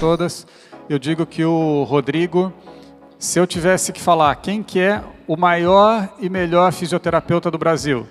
Todas, 0.00 0.46
eu 0.88 0.98
digo 0.98 1.26
que 1.26 1.44
o 1.44 1.82
Rodrigo, 1.82 2.52
se 3.18 3.38
eu 3.38 3.46
tivesse 3.46 3.92
que 3.92 4.00
falar 4.00 4.34
quem 4.36 4.62
que 4.62 4.78
é 4.78 5.02
o 5.26 5.36
maior 5.36 6.08
e 6.18 6.28
melhor 6.30 6.72
fisioterapeuta 6.72 7.50
do 7.50 7.58
Brasil, 7.58 8.06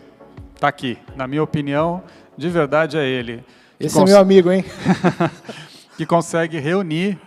está 0.54 0.68
aqui. 0.68 0.98
Na 1.16 1.28
minha 1.28 1.42
opinião, 1.42 2.04
de 2.38 2.50
verdade 2.50 2.98
é 2.98 3.08
ele. 3.08 3.44
Esse 3.80 4.00
é 4.00 4.04
meu 4.04 4.20
amigo, 4.20 4.52
hein? 4.52 4.66
que 5.98 6.06
consegue 6.06 6.60
reunir 6.60 7.20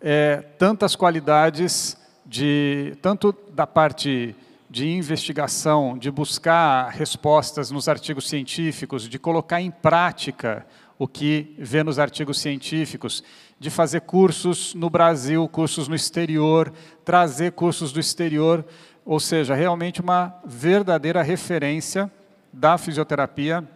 é, 0.00 0.44
tantas 0.58 0.94
qualidades 0.94 1.96
de 2.24 2.96
tanto 3.02 3.34
da 3.52 3.66
parte 3.66 4.36
de 4.70 4.88
investigação, 4.88 5.98
de 5.98 6.12
buscar 6.12 6.90
respostas 6.90 7.72
nos 7.72 7.88
artigos 7.88 8.28
científicos, 8.28 9.08
de 9.08 9.18
colocar 9.18 9.60
em 9.60 9.70
prática 9.70 10.64
o 10.96 11.08
que 11.08 11.56
vê 11.58 11.82
nos 11.82 11.98
artigos 11.98 12.40
científicos, 12.40 13.24
de 13.58 13.68
fazer 13.68 14.02
cursos 14.02 14.72
no 14.74 14.88
Brasil, 14.88 15.48
cursos 15.48 15.88
no 15.88 15.94
exterior, 15.94 16.72
trazer 17.04 17.50
cursos 17.52 17.90
do 17.90 17.98
exterior, 17.98 18.64
ou 19.04 19.18
seja, 19.18 19.56
realmente 19.56 20.00
uma 20.00 20.40
verdadeira 20.44 21.20
referência 21.20 22.08
da 22.52 22.78
fisioterapia 22.78 23.68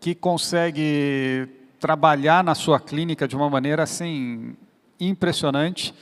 que 0.00 0.14
consegue 0.14 1.48
trabalhar 1.78 2.42
na 2.42 2.56
sua 2.56 2.80
clínica 2.80 3.28
de 3.28 3.36
uma 3.36 3.48
maneira 3.48 3.84
assim 3.84 4.56
impressionante. 4.98 5.94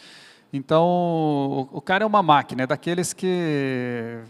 Então, 0.56 1.68
o, 1.72 1.80
cara 1.80 2.04
é 2.04 2.06
uma 2.06 2.22
máquina, 2.22 2.62
é 2.62 2.66
daqueles 2.68 3.12
que 3.12 4.20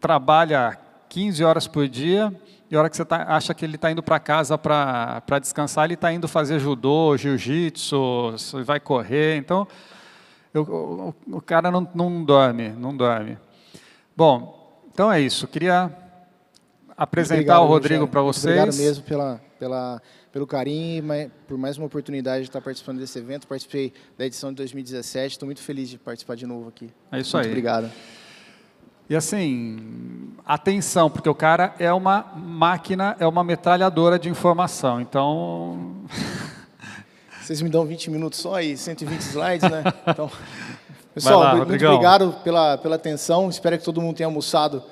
trabalha 0.00 0.78
15 1.06 1.44
horas 1.44 1.66
por 1.66 1.86
dia 1.86 2.34
e 2.70 2.74
a 2.74 2.78
hora 2.78 2.88
que 2.88 2.96
você 2.96 3.04
tá, 3.04 3.26
acha 3.28 3.52
que 3.52 3.62
ele 3.62 3.74
está 3.74 3.90
indo 3.90 4.02
para 4.02 4.18
casa 4.18 4.56
para 4.56 5.38
descansar, 5.38 5.84
ele 5.84 5.92
está 5.92 6.10
indo 6.10 6.26
fazer 6.26 6.58
judô, 6.58 7.14
jiu-jitsu, 7.14 8.36
vai 8.64 8.80
correr. 8.80 9.36
Então, 9.36 9.68
eu, 10.54 10.62
o, 10.62 11.36
o, 11.36 11.42
cara 11.42 11.70
não, 11.70 11.86
não 11.94 12.24
dorme, 12.24 12.70
não 12.70 12.96
dorme. 12.96 13.36
Bom, 14.16 14.80
então 14.90 15.12
é 15.12 15.20
isso. 15.20 15.46
Queria 15.46 15.92
apresentar 16.96 17.34
obrigado, 17.34 17.62
o 17.64 17.66
Rodrigo 17.66 18.08
para 18.08 18.22
vocês. 18.22 18.56
Obrigado 18.56 18.78
mesmo 18.78 19.04
pela, 19.04 19.38
pela 19.58 20.00
pelo 20.38 20.46
carinho 20.46 21.12
e 21.14 21.30
por 21.48 21.58
mais 21.58 21.76
uma 21.78 21.86
oportunidade 21.86 22.42
de 22.42 22.48
estar 22.48 22.60
participando 22.60 22.98
desse 23.00 23.18
evento. 23.18 23.48
Participei 23.48 23.92
da 24.16 24.24
edição 24.24 24.50
de 24.50 24.56
2017, 24.56 25.32
estou 25.32 25.46
muito 25.48 25.60
feliz 25.60 25.88
de 25.88 25.98
participar 25.98 26.36
de 26.36 26.46
novo 26.46 26.68
aqui. 26.68 26.90
É 27.10 27.18
isso 27.18 27.36
muito 27.36 27.46
aí. 27.46 27.50
obrigado. 27.50 27.90
E 29.10 29.16
assim, 29.16 30.30
atenção, 30.46 31.10
porque 31.10 31.28
o 31.28 31.34
cara 31.34 31.74
é 31.80 31.92
uma 31.92 32.22
máquina, 32.36 33.16
é 33.18 33.26
uma 33.26 33.42
metralhadora 33.42 34.16
de 34.16 34.28
informação. 34.28 35.00
Então. 35.00 36.04
Vocês 37.42 37.60
me 37.60 37.68
dão 37.68 37.84
20 37.84 38.10
minutos 38.10 38.38
só 38.38 38.60
e 38.60 38.76
120 38.76 39.20
slides, 39.20 39.68
né? 39.68 39.82
Então. 40.06 40.30
Pessoal, 41.14 41.40
lá, 41.40 41.56
muito 41.56 41.84
obrigado 41.84 42.32
pela, 42.44 42.78
pela 42.78 42.94
atenção. 42.94 43.48
Espero 43.48 43.76
que 43.76 43.84
todo 43.84 44.00
mundo 44.00 44.14
tenha 44.14 44.28
almoçado 44.28 44.84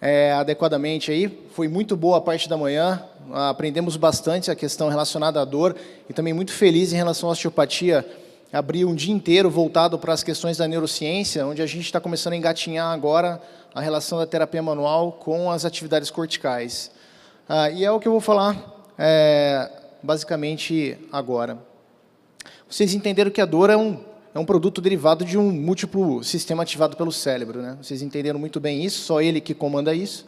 é, 0.00 0.32
adequadamente 0.32 1.10
aí. 1.10 1.28
Foi 1.54 1.68
muito 1.68 1.96
boa 1.96 2.18
a 2.18 2.20
parte 2.20 2.48
da 2.48 2.56
manhã 2.56 3.04
aprendemos 3.32 3.96
bastante 3.96 4.50
a 4.50 4.54
questão 4.54 4.88
relacionada 4.88 5.40
à 5.40 5.44
dor 5.44 5.76
e 6.08 6.12
também 6.12 6.32
muito 6.32 6.52
feliz 6.52 6.92
em 6.92 6.96
relação 6.96 7.28
à 7.28 7.32
osteopatia. 7.32 8.06
Abri 8.52 8.84
um 8.84 8.94
dia 8.94 9.14
inteiro 9.14 9.48
voltado 9.48 9.98
para 9.98 10.12
as 10.12 10.24
questões 10.24 10.56
da 10.56 10.66
neurociência, 10.66 11.46
onde 11.46 11.62
a 11.62 11.66
gente 11.66 11.84
está 11.84 12.00
começando 12.00 12.32
a 12.32 12.36
engatinhar 12.36 12.92
agora 12.92 13.40
a 13.72 13.80
relação 13.80 14.18
da 14.18 14.26
terapia 14.26 14.62
manual 14.62 15.12
com 15.12 15.50
as 15.50 15.64
atividades 15.64 16.10
corticais. 16.10 16.90
Ah, 17.48 17.70
e 17.70 17.84
é 17.84 17.90
o 17.90 18.00
que 18.00 18.08
eu 18.08 18.12
vou 18.12 18.20
falar 18.20 18.56
é, 18.98 19.70
basicamente 20.02 20.98
agora. 21.12 21.58
Vocês 22.68 22.92
entenderam 22.94 23.30
que 23.30 23.40
a 23.40 23.46
dor 23.46 23.70
é 23.70 23.76
um, 23.76 24.00
é 24.34 24.38
um 24.38 24.44
produto 24.44 24.80
derivado 24.80 25.24
de 25.24 25.36
um 25.36 25.50
múltiplo 25.50 26.22
sistema 26.22 26.62
ativado 26.62 26.96
pelo 26.96 27.10
cérebro. 27.10 27.60
Né? 27.60 27.76
Vocês 27.82 28.02
entenderam 28.02 28.38
muito 28.38 28.60
bem 28.60 28.84
isso, 28.84 29.00
só 29.04 29.20
ele 29.20 29.40
que 29.40 29.54
comanda 29.54 29.94
isso 29.94 30.26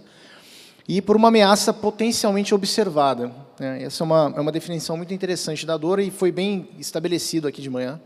e 0.88 1.00
por 1.00 1.16
uma 1.16 1.28
ameaça 1.28 1.72
potencialmente 1.72 2.54
observada. 2.54 3.30
Né? 3.58 3.84
Essa 3.84 4.02
é 4.02 4.04
uma, 4.04 4.34
é 4.36 4.41
uma 4.41 4.52
definição 4.52 4.96
muito 4.96 5.14
interessante 5.14 5.64
da 5.64 5.76
dor 5.76 6.00
e 6.00 6.10
foi 6.10 6.32
bem 6.32 6.68
estabelecido 6.78 7.46
aqui 7.46 7.62
de 7.62 7.70
manhã. 7.70 8.00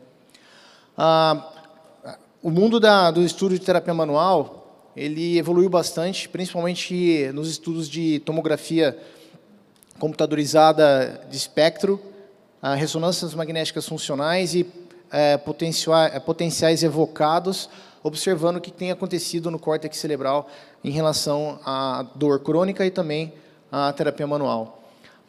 Ah, 0.97 1.53
o 2.43 2.51
mundo 2.51 2.79
da, 2.79 3.11
do 3.11 3.23
estudo 3.23 3.59
de 3.59 3.65
terapia 3.65 3.95
manual 3.95 4.91
ele 4.97 5.37
evoluiu 5.39 5.69
bastante, 5.69 6.29
principalmente 6.29 7.31
nos 7.35 7.51
estudos 7.51 7.89
de 7.89 8.19
tomografia 8.21 8.97
computadorizada 9.99 11.27
de 11.31 11.37
espectro, 11.37 12.01
ressonâncias 12.77 13.35
magnéticas 13.35 13.87
funcionais 13.87 14.55
e 14.55 14.65
é, 15.11 15.37
potenciais 15.39 16.83
evocados 16.83 17.69
observando 18.07 18.57
o 18.57 18.61
que 18.61 18.71
tem 18.71 18.93
acontecido 18.93 19.51
no 19.51 19.59
córtex 19.59 19.97
cerebral 19.97 20.49
em 20.85 20.91
relação 20.91 21.59
à 21.65 22.07
dor 22.15 22.39
crônica 22.39 22.87
e 22.87 22.91
também 22.91 23.33
à 23.71 23.93
terapia 23.93 24.27
manual. 24.27 24.81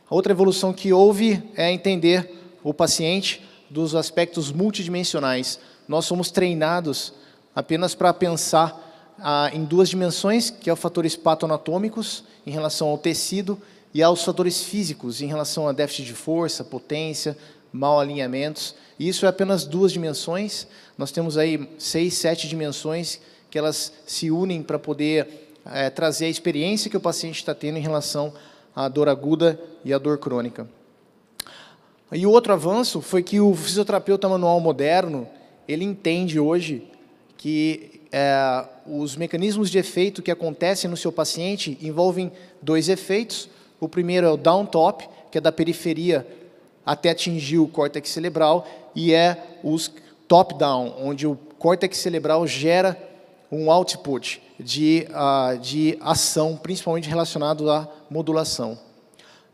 Outra 0.08 0.32
evolução 0.32 0.72
que 0.72 0.94
houve 0.94 1.44
é 1.56 1.72
entender 1.72 2.32
o 2.64 2.74
paciente 2.74 3.44
dos 3.68 3.96
aspectos 3.96 4.52
multidimensionais. 4.52 5.60
Nós 5.88 6.06
somos 6.06 6.30
treinados 6.30 7.14
apenas 7.56 7.96
para 7.96 8.14
pensar 8.14 9.16
ah, 9.20 9.50
em 9.52 9.66
duas 9.66 9.90
dimensões, 9.90 10.52
que 10.52 10.70
é 10.70 10.74
o 10.74 10.76
fatores 10.76 11.16
patoanatômicos 11.16 12.24
em 12.46 12.52
relação 12.52 12.90
ao 12.90 12.98
tecido 12.98 13.60
e 13.92 14.04
aos 14.04 14.24
fatores 14.24 14.62
físicos 14.62 15.22
em 15.22 15.28
relação 15.28 15.68
a 15.68 15.72
déficit 15.72 16.06
de 16.06 16.14
força, 16.14 16.64
potência, 16.64 17.36
mal 17.72 18.00
alinhamentos. 18.00 18.76
Isso 19.00 19.26
é 19.26 19.30
apenas 19.30 19.66
duas 19.66 19.92
dimensões. 19.92 20.68
Nós 20.98 21.12
temos 21.12 21.38
aí 21.38 21.70
seis, 21.78 22.16
sete 22.16 22.48
dimensões 22.48 23.20
que 23.50 23.58
elas 23.58 23.94
se 24.06 24.32
unem 24.32 24.62
para 24.62 24.80
poder 24.80 25.50
é, 25.66 25.90
trazer 25.90 26.26
a 26.26 26.30
experiência 26.30 26.90
que 26.90 26.98
o 26.98 27.02
paciente 27.02 27.36
está 27.36 27.54
tendo 27.54 27.78
em 27.78 27.82
relação 27.82 28.34
à 28.76 28.88
dor 28.88 29.10
aguda 29.10 29.60
e 29.84 29.94
à 29.94 29.98
dor 29.98 30.18
crônica. 30.18 30.68
E 32.12 32.26
o 32.26 32.32
outro 32.32 32.54
avanço 32.54 33.02
foi 33.02 33.22
que 33.22 33.40
o 33.40 33.54
fisioterapeuta 33.54 34.30
manual 34.30 34.60
moderno, 34.60 35.28
ele 35.68 35.84
entende 35.84 36.40
hoje 36.40 36.88
que 37.38 38.02
é, 38.12 38.66
os 38.86 39.16
mecanismos 39.16 39.70
de 39.70 39.78
efeito 39.78 40.22
que 40.22 40.32
acontecem 40.32 40.90
no 40.90 40.96
seu 40.96 41.12
paciente 41.12 41.78
envolvem 41.82 42.32
dois 42.62 42.88
efeitos. 42.88 43.50
O 43.80 43.90
primeiro 43.90 44.26
é 44.26 44.30
o 44.30 44.38
down 44.38 44.66
top, 44.66 45.08
que 45.30 45.38
é 45.38 45.42
da 45.42 45.52
periferia 45.52 46.26
até 46.88 47.10
atingir 47.10 47.60
o 47.60 47.68
córtex 47.68 48.10
cerebral, 48.10 48.66
e 48.96 49.14
é 49.14 49.60
os 49.62 49.92
top-down, 50.26 50.96
onde 51.00 51.28
o 51.28 51.36
córtex 51.60 51.98
cerebral 51.98 52.48
gera 52.48 52.98
um 53.52 53.70
output 53.70 54.42
de, 54.58 55.06
uh, 55.12 55.60
de 55.60 55.98
ação, 56.02 56.56
principalmente 56.56 57.10
relacionado 57.10 57.70
à 57.70 57.88
modulação. 58.10 58.80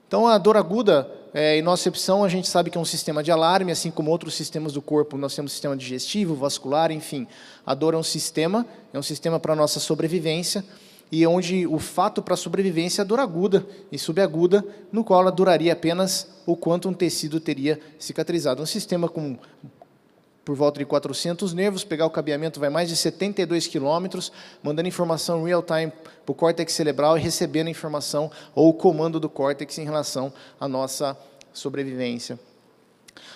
Então, 0.08 0.28
a 0.28 0.38
dor 0.38 0.56
aguda, 0.56 1.10
é, 1.34 1.58
em 1.58 1.68
opção, 1.68 2.24
a 2.24 2.30
gente 2.30 2.48
sabe 2.48 2.70
que 2.70 2.78
é 2.78 2.82
um 2.82 2.86
sistema 2.86 3.24
de 3.24 3.32
alarme, 3.32 3.72
assim 3.72 3.90
como 3.90 4.12
outros 4.12 4.36
sistemas 4.36 4.72
do 4.72 4.82
corpo, 4.82 5.18
nós 5.18 5.36
temos 5.36 5.52
sistema 5.52 5.76
digestivo, 5.76 6.36
vascular, 6.36 6.92
enfim. 6.92 7.28
A 7.66 7.74
dor 7.74 7.96
é 7.96 7.98
um 7.98 8.04
sistema, 8.04 8.64
é 8.94 9.00
um 9.00 9.04
sistema 9.04 9.40
para 9.40 9.54
a 9.54 9.56
nossa 9.56 9.80
sobrevivência, 9.80 10.64
e 11.16 11.28
onde 11.28 11.68
o 11.68 11.78
fato 11.78 12.24
para 12.24 12.34
a 12.34 12.38
sobrevivência 12.38 13.01
é 13.01 13.03
a 13.03 13.06
dor 13.06 13.19
aguda 13.19 13.63
e 13.91 14.00
subaguda, 14.00 14.66
no 14.91 15.03
qual 15.03 15.22
ela 15.22 15.31
duraria 15.31 15.72
apenas 15.72 16.28
o 16.44 16.57
quanto 16.57 16.90
um 16.90 16.94
tecido 16.94 17.40
teria 17.40 17.79
cicatrizado. 18.00 18.63
Um 18.63 18.66
sistema 18.66 19.07
com 19.07 19.38
por 20.44 20.56
volta 20.56 20.79
de 20.79 20.85
400 20.85 21.53
nervos, 21.53 21.84
pegar 21.84 22.07
o 22.07 22.09
cabeamento 22.09 22.59
vai 22.59 22.72
mais 22.72 22.90
de 22.90 22.96
72 22.96 23.68
quilômetros, 23.68 24.31
mandando 24.63 24.88
informação 24.88 25.44
real 25.44 25.62
time 25.62 25.94
para 26.25 26.31
o 26.31 26.34
córtex 26.34 26.73
cerebral 26.73 27.16
e 27.16 27.22
recebendo 27.22 27.70
informação 27.70 28.32
ou 28.55 28.70
o 28.70 28.73
comando 28.73 29.20
do 29.20 29.29
córtex 29.29 29.78
em 29.78 29.84
relação 29.84 30.34
à 30.59 30.67
nossa 30.67 31.16
sobrevivência. 31.53 32.40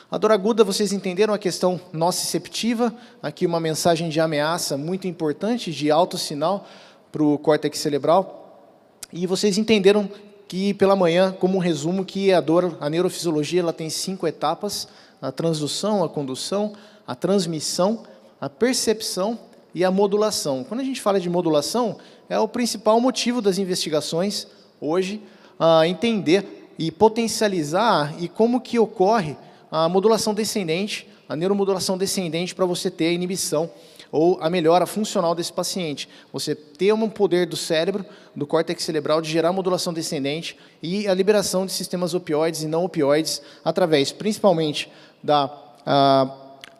A 0.09 0.17
dor 0.17 0.31
aguda, 0.31 0.63
vocês 0.63 0.93
entenderam 0.93 1.33
a 1.33 1.37
questão 1.37 1.79
nociceptiva, 1.93 2.91
aqui 3.21 3.45
uma 3.45 3.59
mensagem 3.59 4.09
de 4.09 4.19
ameaça 4.19 4.77
muito 4.77 5.07
importante, 5.07 5.71
de 5.71 5.91
alto 5.91 6.17
sinal, 6.17 6.65
para 7.11 7.23
o 7.23 7.37
córtex 7.37 7.79
cerebral. 7.79 8.73
E 9.11 9.25
vocês 9.25 9.57
entenderam 9.57 10.09
que 10.47 10.73
pela 10.73 10.95
manhã, 10.95 11.35
como 11.39 11.57
um 11.57 11.61
resumo, 11.61 12.05
que 12.05 12.31
a 12.31 12.39
dor, 12.39 12.77
a 12.79 12.89
neurofisiologia, 12.89 13.61
ela 13.61 13.73
tem 13.73 13.89
cinco 13.89 14.25
etapas: 14.27 14.87
a 15.21 15.31
transdução, 15.31 16.03
a 16.03 16.09
condução, 16.09 16.73
a 17.05 17.15
transmissão, 17.15 18.03
a 18.39 18.49
percepção 18.49 19.39
e 19.73 19.83
a 19.83 19.91
modulação. 19.91 20.63
Quando 20.63 20.81
a 20.81 20.83
gente 20.83 21.01
fala 21.01 21.19
de 21.19 21.29
modulação, 21.29 21.97
é 22.29 22.39
o 22.39 22.47
principal 22.47 22.99
motivo 22.99 23.41
das 23.41 23.57
investigações 23.57 24.47
hoje, 24.79 25.21
a 25.59 25.87
entender 25.87 26.69
e 26.77 26.91
potencializar 26.91 28.15
e 28.21 28.27
como 28.27 28.61
que 28.61 28.77
ocorre 28.77 29.35
a 29.71 29.89
modulação 29.89 30.33
descendente, 30.33 31.07
a 31.27 31.35
neuromodulação 31.35 31.97
descendente 31.97 32.53
para 32.53 32.65
você 32.65 32.89
ter 32.89 33.07
a 33.07 33.11
inibição 33.11 33.69
ou 34.11 34.37
a 34.41 34.49
melhora 34.49 34.85
funcional 34.85 35.35
desse 35.35 35.51
paciente. 35.51 36.07
Você 36.31 36.55
ter 36.55 36.93
um 36.93 37.09
poder 37.09 37.45
do 37.45 37.57
cérebro, 37.57 38.05
do 38.35 38.45
córtex 38.45 38.83
cerebral, 38.83 39.21
de 39.21 39.29
gerar 39.29 39.51
modulação 39.51 39.93
descendente 39.93 40.57
e 40.81 41.07
a 41.07 41.13
liberação 41.13 41.65
de 41.65 41.71
sistemas 41.71 42.13
opioides 42.13 42.63
e 42.63 42.67
não 42.67 42.85
opioides 42.85 43.41
através, 43.63 44.11
principalmente, 44.11 44.91
da, 45.21 45.51
a, 45.85 46.31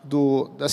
do, 0.02 0.50
da 0.58 0.66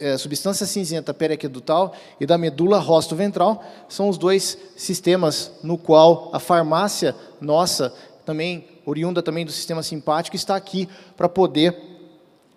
é, 0.00 0.16
substância 0.16 0.66
cinzenta 0.66 1.12
periaquedutal 1.12 1.94
e 2.20 2.26
da 2.26 2.38
medula 2.38 2.78
rosto-ventral. 2.78 3.64
São 3.88 4.08
os 4.08 4.16
dois 4.16 4.56
sistemas 4.76 5.52
no 5.62 5.76
qual 5.76 6.30
a 6.32 6.38
farmácia 6.38 7.14
nossa, 7.40 7.92
também 8.24 8.66
oriunda 8.86 9.22
também 9.22 9.44
do 9.44 9.52
sistema 9.52 9.82
simpático, 9.82 10.34
está 10.36 10.56
aqui 10.56 10.88
para 11.16 11.28
poder 11.28 11.76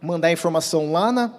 mandar 0.01 0.31
informação 0.31 0.91
lá 0.91 1.11
na 1.11 1.33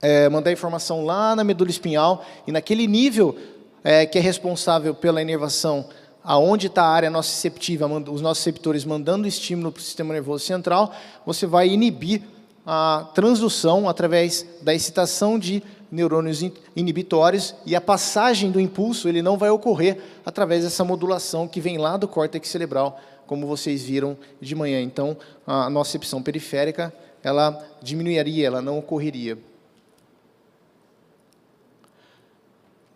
é, 0.00 0.28
mandar 0.28 0.52
informação 0.52 1.04
lá 1.04 1.34
na 1.34 1.44
medula 1.44 1.70
espinhal 1.70 2.24
e 2.46 2.52
naquele 2.52 2.86
nível 2.86 3.36
é, 3.82 4.04
que 4.04 4.18
é 4.18 4.20
responsável 4.20 4.94
pela 4.94 5.22
inervação, 5.22 5.88
aonde 6.22 6.66
está 6.66 6.82
a 6.82 6.90
área 6.90 7.10
nociceptiva, 7.10 7.86
os 7.86 8.20
nossos 8.20 8.44
receptores 8.44 8.84
mandando 8.84 9.28
estímulo 9.28 9.70
para 9.70 9.80
o 9.80 9.82
sistema 9.82 10.12
nervoso 10.12 10.44
central, 10.44 10.92
você 11.24 11.46
vai 11.46 11.68
inibir 11.68 12.22
a 12.66 13.08
transdução 13.14 13.88
através 13.88 14.44
da 14.60 14.74
excitação 14.74 15.38
de 15.38 15.62
neurônios 15.90 16.42
inibitórios 16.74 17.54
e 17.64 17.76
a 17.76 17.80
passagem 17.80 18.50
do 18.50 18.60
impulso 18.60 19.08
ele 19.08 19.22
não 19.22 19.38
vai 19.38 19.50
ocorrer 19.50 19.98
através 20.24 20.64
dessa 20.64 20.82
modulação 20.82 21.46
que 21.46 21.60
vem 21.60 21.78
lá 21.78 21.96
do 21.96 22.08
córtex 22.08 22.48
cerebral, 22.48 22.98
como 23.24 23.46
vocês 23.46 23.84
viram 23.84 24.16
de 24.40 24.54
manhã. 24.56 24.80
Então, 24.82 25.16
a 25.46 25.70
nocicepção 25.70 26.20
periférica 26.20 26.92
ela 27.22 27.64
diminuiria, 27.82 28.46
ela 28.46 28.60
não 28.60 28.78
ocorreria. 28.78 29.38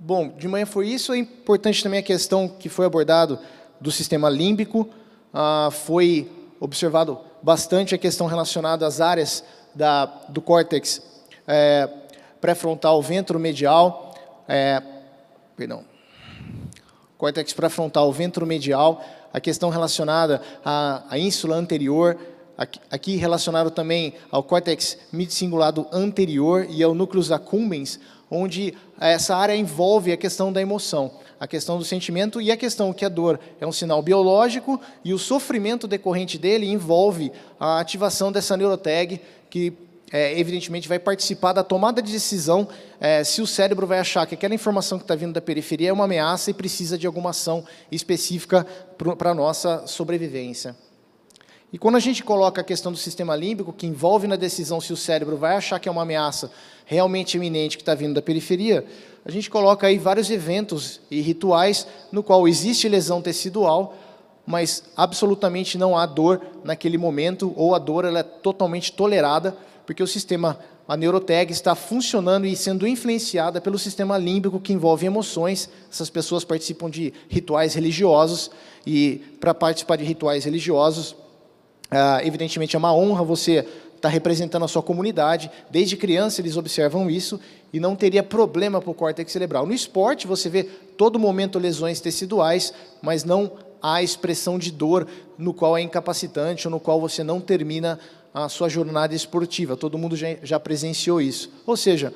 Bom, 0.03 0.29
de 0.29 0.49
manhã 0.49 0.65
foi 0.65 0.89
isso. 0.89 1.13
É 1.13 1.19
importante 1.19 1.83
também 1.83 2.01
a 2.01 2.03
questão 2.03 2.49
que 2.49 2.71
foi 2.71 2.87
abordado 2.87 3.39
do 3.79 3.93
sistema 3.93 4.31
límbico. 4.31 4.89
Ah, 5.33 5.69
foi 5.71 6.27
observado 6.59 7.21
bastante 7.43 7.95
a 7.95 7.99
questão 7.99 8.27
relacionada 8.27 8.87
às 8.87 8.99
áreas 8.99 9.45
da, 9.75 10.07
do 10.31 10.41
córtex 10.41 11.03
é, 11.47 11.87
pré-frontal 12.41 13.03
ventromedial, 13.03 14.15
é, 14.49 14.83
perdão, 15.55 15.85
córtex 17.19 17.53
pré-frontal 17.53 18.11
ventromedial, 18.11 19.05
a 19.31 19.39
questão 19.39 19.69
relacionada 19.69 20.41
à, 20.65 21.05
à 21.11 21.19
ínsula 21.19 21.57
anterior, 21.57 22.17
aqui, 22.57 22.81
aqui 22.91 23.17
relacionado 23.17 23.71
também 23.71 24.15
ao 24.31 24.43
córtex 24.43 24.97
midcingulado 25.13 25.87
anterior 25.93 26.67
e 26.71 26.83
ao 26.83 26.95
núcleo 26.95 27.23
accumbens, 27.35 28.01
onde 28.31 28.75
essa 29.01 29.37
área 29.37 29.57
envolve 29.57 30.13
a 30.13 30.17
questão 30.17 30.53
da 30.53 30.61
emoção, 30.61 31.11
a 31.39 31.47
questão 31.49 31.79
do 31.79 31.85
sentimento 31.85 32.41
e 32.41 32.53
a 32.53 32.57
questão 32.57 32.93
que 32.93 33.05
a 33.05 33.09
dor 33.09 33.41
é 33.61 33.67
um 33.67 33.73
sinal 33.73 34.01
biológico 34.03 34.81
e 35.05 35.13
o 35.13 35.19
sofrimento 35.19 35.89
decorrente 35.89 36.39
dele 36.39 36.67
envolve 36.71 37.33
a 37.59 37.81
ativação 37.81 38.31
dessa 38.31 38.57
neurotag 38.57 39.21
que 39.49 39.73
é, 40.13 40.39
evidentemente 40.39 40.89
vai 40.89 40.99
participar 40.99 41.53
da 41.53 41.63
tomada 41.63 42.03
de 42.03 42.13
decisão 42.13 42.69
é, 43.01 43.23
se 43.23 43.41
o 43.41 43.47
cérebro 43.47 43.87
vai 43.87 44.01
achar 44.01 44.27
que 44.27 44.35
aquela 44.35 44.55
informação 44.55 44.99
que 44.99 45.05
está 45.05 45.15
vindo 45.15 45.33
da 45.33 45.41
periferia 45.41 45.91
é 45.91 45.93
uma 45.93 46.05
ameaça 46.05 46.51
e 46.51 46.55
precisa 46.55 46.99
de 46.99 47.07
alguma 47.07 47.31
ação 47.31 47.65
específica 47.91 48.67
para 49.17 49.31
a 49.31 49.35
nossa 49.35 49.87
sobrevivência. 49.87 50.77
E 51.73 51.79
quando 51.79 51.95
a 51.97 52.01
gente 52.01 52.25
coloca 52.25 52.61
a 52.61 52.65
questão 52.65 52.91
do 52.91 52.99
sistema 52.99 53.37
límbico, 53.37 53.73
que 53.73 53.87
envolve 53.87 54.27
na 54.27 54.35
decisão 54.35 54.81
se 54.81 54.93
o 54.93 54.97
cérebro 54.97 55.37
vai 55.37 55.55
achar 55.55 55.79
que 55.79 55.89
é 55.89 55.93
uma 55.93 56.03
ameaça 56.03 56.51
realmente 56.91 57.37
iminente 57.37 57.77
que 57.77 57.83
está 57.83 57.95
vindo 57.95 58.15
da 58.15 58.21
periferia, 58.21 58.85
a 59.25 59.31
gente 59.31 59.49
coloca 59.49 59.87
aí 59.87 59.97
vários 59.97 60.29
eventos 60.29 61.01
e 61.09 61.21
rituais 61.21 61.87
no 62.11 62.21
qual 62.21 62.49
existe 62.49 62.89
lesão 62.89 63.23
tecidual, 63.23 63.95
mas 64.45 64.83
absolutamente 64.97 65.79
não 65.79 65.97
há 65.97 66.05
dor 66.05 66.43
naquele 66.65 66.99
momento, 66.99 67.53
ou 67.55 67.77
a 67.77 67.79
dor 67.79 68.05
ela 68.05 68.19
é 68.19 68.23
totalmente 68.25 68.93
tolerada, 68.93 69.57
porque 69.87 70.03
o 70.03 70.07
sistema, 70.07 70.59
a 70.89 70.97
neuroteg, 70.97 71.53
está 71.53 71.77
funcionando 71.77 72.45
e 72.45 72.57
sendo 72.57 72.89
influenciada 72.89 73.61
pelo 73.61 73.79
sistema 73.79 74.19
límbico 74.19 74.59
que 74.59 74.73
envolve 74.73 75.07
emoções. 75.07 75.71
Essas 75.89 76.11
pessoas 76.11 76.43
participam 76.43 76.91
de 76.91 77.13
rituais 77.29 77.75
religiosos, 77.75 78.51
e 78.85 79.23
para 79.39 79.55
participar 79.55 79.95
de 79.95 80.03
rituais 80.03 80.45
religiosos, 80.45 81.15
ah, 81.89 82.21
evidentemente, 82.25 82.75
é 82.75 82.79
uma 82.81 82.93
honra 82.93 83.23
você 83.23 83.65
estar 84.01 84.09
tá 84.09 84.13
representando 84.13 84.65
a 84.65 84.69
sua 84.69 84.83
comunidade. 84.83 85.51
Desde 85.71 85.97
criança 85.97 86.41
eles 86.41 86.57
observam 86.57 87.11
isso 87.11 87.39
e 87.73 87.79
não 87.79 87.95
teria 87.95 88.23
problema 88.23 88.81
para 88.81 88.91
o 88.91 88.95
córtex 88.95 89.31
cerebral. 89.31 89.67
No 89.67 89.75
esporte, 89.75 90.27
você 90.27 90.49
vê 90.49 90.65
todo 90.97 91.19
momento 91.19 91.59
lesões 91.59 92.01
teciduais, 92.01 92.73
mas 93.03 93.25
não 93.25 93.53
há 93.83 94.03
expressão 94.03 94.59
de 94.59 94.73
dor 94.73 95.07
no 95.39 95.53
qual 95.53 95.77
é 95.77 95.83
incapacitante 95.83 96.67
ou 96.67 96.71
no 96.71 96.81
qual 96.81 97.01
você 97.01 97.23
não 97.23 97.41
termina 97.41 97.99
a 98.33 98.49
sua 98.49 98.69
jornada 98.69 99.15
esportiva. 99.15 99.77
Todo 99.77 99.99
mundo 99.99 100.17
já, 100.17 100.29
já 100.43 100.59
presenciou 100.59 101.21
isso. 101.21 101.51
Ou 101.67 101.77
seja, 101.77 102.13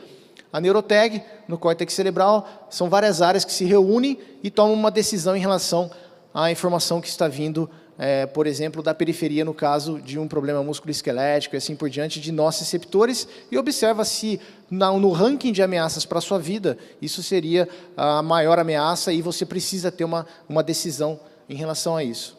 a 0.53 0.61
neuroteg 0.61 1.23
no 1.47 1.59
córtex 1.59 1.93
cerebral 1.93 2.67
são 2.71 2.89
várias 2.89 3.21
áreas 3.21 3.45
que 3.45 3.53
se 3.53 3.65
reúnem 3.65 4.19
e 4.43 4.51
tomam 4.51 4.75
uma 4.75 4.91
decisão 4.91 5.37
em 5.37 5.41
relação 5.41 5.91
à 6.33 6.51
informação 6.51 7.01
que 7.01 7.09
está 7.09 7.29
vindo 7.29 7.69
é, 7.99 8.26
por 8.26 8.46
exemplo, 8.46 8.82
da 8.82 8.94
periferia, 8.94 9.44
no 9.44 9.55
caso 9.55 10.00
de 10.00 10.19
um 10.19 10.26
problema 10.26 10.62
musculoesquelético 10.62 11.55
e 11.55 11.58
assim 11.58 11.76
por 11.76 11.88
diante, 11.88 12.20
de 12.20 12.32
nossos 12.32 12.62
receptores, 12.62 13.29
e 13.50 13.58
observa 13.58 14.05
se 14.05 14.41
no 14.70 15.11
ranking 15.11 15.52
de 15.52 15.62
ameaças 15.62 16.05
para 16.05 16.19
a 16.19 16.23
sua 16.23 16.38
vida, 16.38 16.76
isso 17.00 17.23
seria 17.23 17.69
a 17.96 18.23
maior 18.23 18.58
ameaça 18.58 19.12
e 19.12 19.23
você 19.23 19.46
precisa 19.46 19.93
ter 19.93 20.05
uma, 20.05 20.26
uma 20.49 20.62
decisão 20.62 21.20
em 21.49 21.55
relação 21.55 21.96
a 21.96 22.02
isso. 22.02 22.37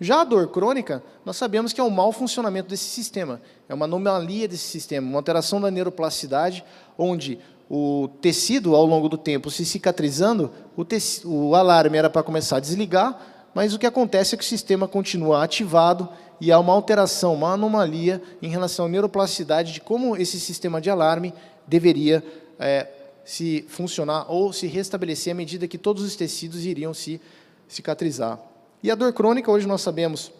Já 0.00 0.22
a 0.22 0.24
dor 0.24 0.48
crônica, 0.48 1.02
nós 1.26 1.36
sabemos 1.36 1.74
que 1.74 1.80
é 1.80 1.84
um 1.84 1.90
mau 1.90 2.10
funcionamento 2.10 2.70
desse 2.70 2.84
sistema, 2.84 3.40
é 3.68 3.74
uma 3.74 3.84
anomalia 3.84 4.48
desse 4.48 4.64
sistema, 4.64 5.06
uma 5.06 5.18
alteração 5.18 5.60
da 5.60 5.70
neuroplasticidade, 5.70 6.64
onde 6.96 7.38
o 7.68 8.08
tecido, 8.20 8.74
ao 8.74 8.86
longo 8.86 9.10
do 9.10 9.18
tempo, 9.18 9.50
se 9.50 9.64
cicatrizando, 9.66 10.50
o, 10.74 10.86
o 11.26 11.54
alarme 11.54 11.98
era 11.98 12.08
para 12.08 12.22
começar 12.22 12.56
a 12.56 12.60
desligar, 12.60 13.39
mas 13.54 13.74
o 13.74 13.78
que 13.78 13.86
acontece 13.86 14.34
é 14.34 14.38
que 14.38 14.44
o 14.44 14.46
sistema 14.46 14.86
continua 14.86 15.42
ativado 15.42 16.08
e 16.40 16.50
há 16.50 16.58
uma 16.58 16.72
alteração, 16.72 17.34
uma 17.34 17.52
anomalia 17.52 18.22
em 18.40 18.48
relação 18.48 18.86
à 18.86 18.88
neuroplasticidade 18.88 19.72
de 19.72 19.80
como 19.80 20.16
esse 20.16 20.38
sistema 20.40 20.80
de 20.80 20.88
alarme 20.88 21.34
deveria 21.66 22.24
é, 22.58 22.86
se 23.24 23.64
funcionar 23.68 24.30
ou 24.30 24.52
se 24.52 24.66
restabelecer 24.66 25.32
à 25.32 25.36
medida 25.36 25.68
que 25.68 25.78
todos 25.78 26.02
os 26.02 26.16
tecidos 26.16 26.64
iriam 26.64 26.94
se 26.94 27.20
cicatrizar. 27.68 28.38
E 28.82 28.90
a 28.90 28.94
dor 28.94 29.12
crônica, 29.12 29.50
hoje 29.50 29.66
nós 29.66 29.82
sabemos 29.82 30.32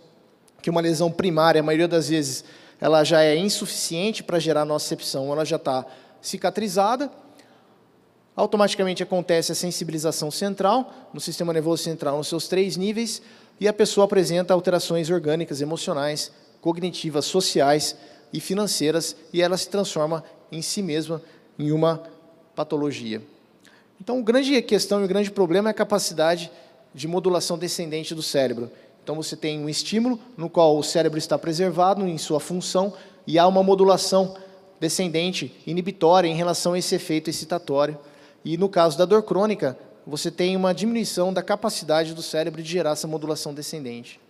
que 0.62 0.70
uma 0.70 0.80
lesão 0.80 1.10
primária, 1.10 1.60
a 1.60 1.64
maioria 1.64 1.88
das 1.88 2.08
vezes, 2.08 2.44
ela 2.80 3.04
já 3.04 3.22
é 3.22 3.36
insuficiente 3.36 4.22
para 4.22 4.38
gerar 4.38 4.64
nocicepção, 4.64 5.30
ela 5.30 5.44
já 5.44 5.56
está 5.56 5.84
cicatrizada, 6.20 7.10
automaticamente 8.40 9.02
acontece 9.02 9.52
a 9.52 9.54
sensibilização 9.54 10.30
central, 10.30 11.10
no 11.12 11.20
sistema 11.20 11.52
nervoso 11.52 11.82
central, 11.82 12.16
nos 12.16 12.28
seus 12.28 12.48
três 12.48 12.76
níveis, 12.76 13.20
e 13.60 13.68
a 13.68 13.72
pessoa 13.72 14.06
apresenta 14.06 14.54
alterações 14.54 15.10
orgânicas, 15.10 15.60
emocionais, 15.60 16.32
cognitivas, 16.60 17.26
sociais 17.26 17.94
e 18.32 18.40
financeiras, 18.40 19.14
e 19.32 19.42
ela 19.42 19.58
se 19.58 19.68
transforma 19.68 20.24
em 20.50 20.62
si 20.62 20.80
mesma 20.80 21.20
em 21.58 21.70
uma 21.70 22.02
patologia. 22.56 23.22
Então, 24.00 24.18
a 24.18 24.22
grande 24.22 24.60
questão 24.62 25.02
e 25.02 25.04
o 25.04 25.08
grande 25.08 25.30
problema 25.30 25.68
é 25.68 25.72
a 25.72 25.74
capacidade 25.74 26.50
de 26.94 27.06
modulação 27.06 27.58
descendente 27.58 28.14
do 28.14 28.22
cérebro. 28.22 28.70
Então, 29.04 29.14
você 29.14 29.36
tem 29.36 29.60
um 29.60 29.68
estímulo 29.68 30.18
no 30.34 30.48
qual 30.48 30.78
o 30.78 30.82
cérebro 30.82 31.18
está 31.18 31.38
preservado 31.38 32.06
em 32.08 32.16
sua 32.16 32.40
função 32.40 32.94
e 33.26 33.38
há 33.38 33.46
uma 33.46 33.62
modulação 33.62 34.34
descendente, 34.80 35.54
inibitória, 35.66 36.26
em 36.26 36.34
relação 36.34 36.72
a 36.72 36.78
esse 36.78 36.94
efeito 36.94 37.28
excitatório 37.28 37.98
e 38.44 38.56
no 38.56 38.68
caso 38.68 38.96
da 38.96 39.04
dor 39.04 39.22
crônica, 39.22 39.76
você 40.06 40.30
tem 40.30 40.56
uma 40.56 40.72
diminuição 40.72 41.32
da 41.32 41.42
capacidade 41.42 42.14
do 42.14 42.22
cérebro 42.22 42.62
de 42.62 42.70
gerar 42.70 42.92
essa 42.92 43.06
modulação 43.06 43.52
descendente. 43.52 44.20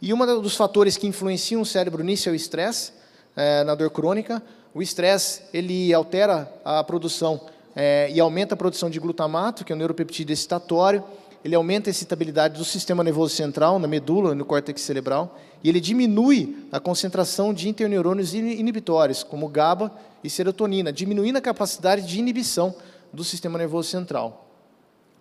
E 0.00 0.12
um 0.12 0.40
dos 0.40 0.56
fatores 0.56 0.96
que 0.96 1.06
influenciam 1.06 1.62
o 1.62 1.66
cérebro 1.66 2.02
nisso 2.02 2.28
é 2.28 2.32
o 2.32 2.34
estresse, 2.34 2.92
é, 3.36 3.62
na 3.64 3.74
dor 3.74 3.90
crônica. 3.90 4.42
O 4.74 4.82
estresse 4.82 5.42
ele 5.52 5.92
altera 5.94 6.52
a 6.64 6.82
produção 6.82 7.40
é, 7.76 8.10
e 8.10 8.18
aumenta 8.18 8.54
a 8.54 8.56
produção 8.56 8.90
de 8.90 8.98
glutamato, 8.98 9.64
que 9.64 9.72
é 9.72 9.76
o 9.76 9.78
neuropeptídeo 9.78 10.32
excitatório. 10.32 11.04
Ele 11.44 11.54
aumenta 11.54 11.88
a 11.88 11.92
excitabilidade 11.92 12.58
do 12.58 12.64
sistema 12.64 13.04
nervoso 13.04 13.34
central, 13.34 13.78
na 13.78 13.86
medula, 13.86 14.34
no 14.34 14.44
córtex 14.44 14.80
cerebral. 14.80 15.38
E 15.62 15.68
ele 15.68 15.80
diminui 15.80 16.66
a 16.72 16.80
concentração 16.80 17.52
de 17.52 17.68
interneurônios 17.68 18.34
inibitórios, 18.34 19.22
como 19.22 19.48
GABA 19.48 19.92
e 20.24 20.30
serotonina, 20.30 20.92
diminuindo 20.92 21.38
a 21.38 21.40
capacidade 21.40 22.02
de 22.06 22.18
inibição 22.18 22.74
do 23.12 23.22
sistema 23.22 23.58
nervoso 23.58 23.88
central, 23.88 24.48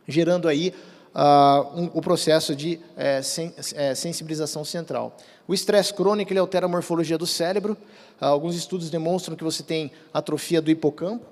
gerando 0.07 0.48
aí 0.48 0.74
uh, 1.13 1.79
um, 1.79 1.91
o 1.93 2.01
processo 2.01 2.55
de 2.55 2.79
é, 2.95 3.21
sen, 3.21 3.53
é, 3.75 3.93
sensibilização 3.95 4.63
central. 4.63 5.15
O 5.48 5.53
estresse 5.53 5.93
crônico 5.93 6.31
ele 6.31 6.39
altera 6.39 6.65
a 6.65 6.69
morfologia 6.69 7.17
do 7.17 7.27
cérebro. 7.27 7.77
Uh, 8.21 8.25
alguns 8.25 8.55
estudos 8.55 8.89
demonstram 8.89 9.36
que 9.36 9.43
você 9.43 9.63
tem 9.63 9.91
atrofia 10.13 10.62
do 10.62 10.71
hipocampo, 10.71 11.25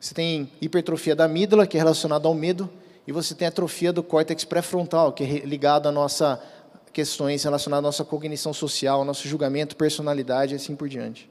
Você 0.00 0.14
tem 0.14 0.50
hipertrofia 0.60 1.16
da 1.16 1.24
amígdala, 1.24 1.66
que 1.66 1.76
é 1.76 1.80
relacionada 1.80 2.28
ao 2.28 2.34
medo, 2.34 2.68
e 3.06 3.12
você 3.12 3.34
tem 3.34 3.48
atrofia 3.48 3.92
do 3.92 4.02
córtex 4.02 4.44
pré-frontal, 4.44 5.12
que 5.12 5.24
é 5.24 5.26
ligado 5.46 5.88
a 5.88 5.92
nossa 5.92 6.40
questões 6.92 7.42
relacionadas 7.42 7.84
à 7.84 7.88
nossa 7.88 8.04
cognição 8.04 8.54
social, 8.54 9.00
ao 9.00 9.04
nosso 9.04 9.26
julgamento, 9.26 9.74
personalidade 9.74 10.54
e 10.54 10.56
assim 10.56 10.76
por 10.76 10.88
diante. 10.88 11.28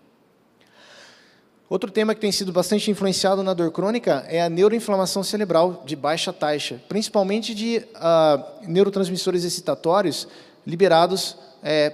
Outro 1.73 1.89
tema 1.89 2.13
que 2.13 2.21
tem 2.21 2.31
sido 2.31 2.51
bastante 2.51 2.91
influenciado 2.91 3.41
na 3.41 3.51
dor 3.51 3.71
crônica 3.71 4.23
é 4.29 4.39
a 4.39 4.47
neuroinflamação 4.47 5.23
cerebral 5.23 5.81
de 5.83 5.95
baixa 5.95 6.31
taxa, 6.31 6.79
principalmente 6.87 7.55
de 7.55 7.83
uh, 7.95 8.69
neurotransmissores 8.69 9.43
excitatórios 9.43 10.27
liberados 10.67 11.35
é, 11.63 11.89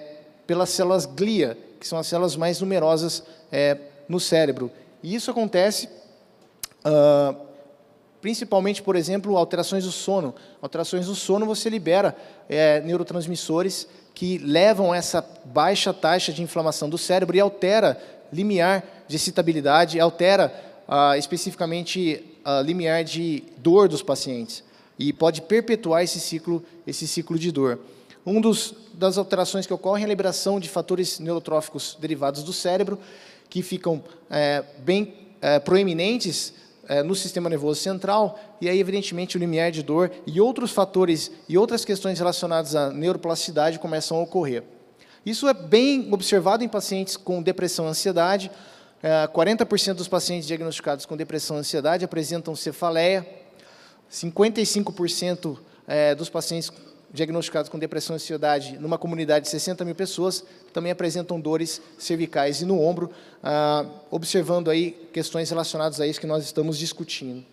pelas 0.45 0.69
células 0.71 1.05
glia, 1.05 1.57
que 1.79 1.88
são 1.88 1.98
as 1.98 2.07
células 2.07 2.36
mais 2.36 2.59
numerosas 2.59 3.24
é, 3.50 3.77
no 4.09 4.19
cérebro. 4.19 4.69
E 5.01 5.15
isso 5.15 5.31
acontece 5.31 5.88
uh, 6.86 7.33
principalmente, 8.19 8.83
por 8.83 8.98
exemplo, 8.98 9.38
alterações 9.38 9.86
do 9.86 9.93
sono. 9.93 10.36
Alterações 10.62 11.05
do 11.05 11.15
sono, 11.15 11.45
você 11.45 11.69
libera 11.69 12.17
é, 12.50 12.81
neurotransmissores 12.81 13.88
que 14.13 14.39
levam 14.39 14.93
essa 14.93 15.25
baixa 15.45 15.93
taxa 15.93 16.33
de 16.33 16.43
inflamação 16.43 16.89
do 16.89 16.98
cérebro 16.98 17.38
e 17.38 17.39
altera 17.39 18.18
limiar 18.31 18.83
de 19.07 19.15
excitabilidade, 19.15 20.00
altera 20.00 20.53
ah, 20.88 21.17
especificamente 21.17 22.24
a 22.43 22.62
limiar 22.62 23.03
de 23.03 23.43
dor 23.57 23.88
dos 23.88 24.01
pacientes 24.01 24.63
e 24.98 25.13
pode 25.13 25.41
perpetuar 25.41 26.03
esse 26.03 26.19
ciclo, 26.19 26.63
esse 26.86 27.07
ciclo 27.07 27.39
de 27.39 27.51
dor. 27.51 27.79
Um 28.25 28.41
dos 28.41 28.74
das 28.93 29.17
alterações 29.17 29.65
que 29.65 29.74
ocorrem 29.74 30.03
é 30.03 30.05
a 30.05 30.09
liberação 30.09 30.59
de 30.59 30.67
fatores 30.67 31.19
neurotróficos 31.19 31.98
derivados 32.01 32.43
do 32.43 32.51
cérebro 32.51 33.00
que 33.50 33.63
ficam 33.63 34.03
é, 34.29 34.63
bem 34.79 35.13
é, 35.41 35.57
proeminentes 35.57 36.53
é, 36.88 37.01
no 37.01 37.15
sistema 37.15 37.50
nervoso 37.50 37.79
central, 37.79 38.38
e 38.59 38.67
aí, 38.67 38.79
evidentemente, 38.79 39.38
o 39.38 39.39
limiar 39.39 39.71
de 39.71 39.83
dor 39.83 40.12
e 40.25 40.41
outros 40.41 40.71
fatores 40.71 41.31
e 41.48 41.57
outras 41.57 41.86
questões 41.86 42.19
relacionadas 42.19 42.75
à 42.75 42.89
neuroplasticidade 42.89 43.79
começam 43.79 44.17
a 44.17 44.21
ocorrer. 44.21 44.63
Isso 45.25 45.47
é 45.47 45.53
bem 45.53 46.07
observado 46.11 46.63
em 46.63 46.67
pacientes 46.67 47.17
com 47.17 47.41
depressão 47.41 47.85
e 47.85 47.89
ansiedade. 47.89 48.51
40% 49.33 49.89
é, 49.89 49.93
dos 49.93 50.07
pacientes 50.07 50.47
diagnosticados 50.47 51.05
com 51.05 51.15
depressão 51.15 51.57
e 51.57 51.59
ansiedade 51.59 52.05
apresentam 52.05 52.55
cefaleia. 52.55 53.25
55% 54.11 55.57
é, 55.88 56.15
dos 56.15 56.29
pacientes 56.29 56.71
diagnosticados 57.11 57.69
com 57.69 57.79
depressão 57.79 58.15
e 58.15 58.17
ansiedade 58.17 58.77
numa 58.77 58.97
comunidade 58.97 59.45
de 59.45 59.51
60 59.51 59.83
mil 59.83 59.95
pessoas 59.95 60.43
também 60.71 60.91
apresentam 60.91 61.39
dores 61.39 61.81
cervicais 61.97 62.61
e 62.61 62.65
no 62.65 62.79
ombro, 62.79 63.09
ah, 63.43 63.85
observando 64.11 64.69
aí 64.69 64.91
questões 65.11 65.49
relacionadas 65.49 65.99
a 65.99 66.07
isso 66.07 66.19
que 66.19 66.27
nós 66.27 66.43
estamos 66.43 66.77
discutindo. 66.77 67.43